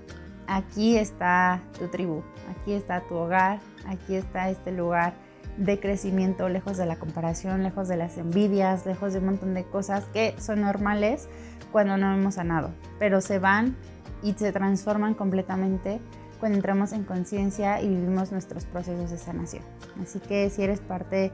aquí 0.48 0.96
está 0.96 1.62
tu 1.78 1.86
tribu, 1.86 2.24
aquí 2.50 2.72
está 2.72 3.00
tu 3.02 3.14
hogar, 3.14 3.60
aquí 3.86 4.14
está 4.14 4.50
este 4.50 4.72
lugar 4.72 5.14
de 5.56 5.78
crecimiento, 5.80 6.48
lejos 6.48 6.76
de 6.76 6.86
la 6.86 6.96
comparación, 6.96 7.62
lejos 7.62 7.88
de 7.88 7.96
las 7.96 8.16
envidias, 8.18 8.86
lejos 8.86 9.12
de 9.12 9.18
un 9.18 9.26
montón 9.26 9.54
de 9.54 9.64
cosas 9.64 10.04
que 10.12 10.34
son 10.38 10.62
normales 10.62 11.28
cuando 11.72 11.96
no 11.96 12.12
hemos 12.14 12.34
sanado, 12.34 12.70
pero 12.98 13.20
se 13.20 13.38
van 13.38 13.76
y 14.22 14.32
se 14.32 14.52
transforman 14.52 15.14
completamente 15.14 16.00
cuando 16.38 16.56
entramos 16.56 16.92
en 16.92 17.04
conciencia 17.04 17.82
y 17.82 17.88
vivimos 17.88 18.32
nuestros 18.32 18.64
procesos 18.64 19.10
de 19.10 19.18
sanación. 19.18 19.62
Así 20.02 20.20
que 20.20 20.48
si 20.50 20.62
eres 20.62 20.80
parte, 20.80 21.32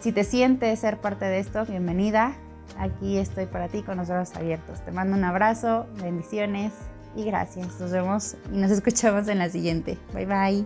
si 0.00 0.10
te 0.12 0.24
sientes 0.24 0.80
ser 0.80 1.00
parte 1.00 1.24
de 1.24 1.38
esto, 1.38 1.64
bienvenida. 1.64 2.34
Aquí 2.78 3.18
estoy 3.18 3.46
para 3.46 3.68
ti 3.68 3.82
con 3.82 3.98
los 3.98 4.08
brazos 4.08 4.36
abiertos. 4.36 4.84
Te 4.84 4.90
mando 4.90 5.16
un 5.16 5.22
abrazo, 5.22 5.86
bendiciones 6.02 6.72
y 7.16 7.24
gracias. 7.24 7.80
Nos 7.80 7.90
vemos 7.90 8.36
y 8.52 8.56
nos 8.56 8.70
escuchamos 8.70 9.28
en 9.28 9.38
la 9.38 9.48
siguiente. 9.48 9.98
Bye 10.12 10.26
bye. 10.26 10.64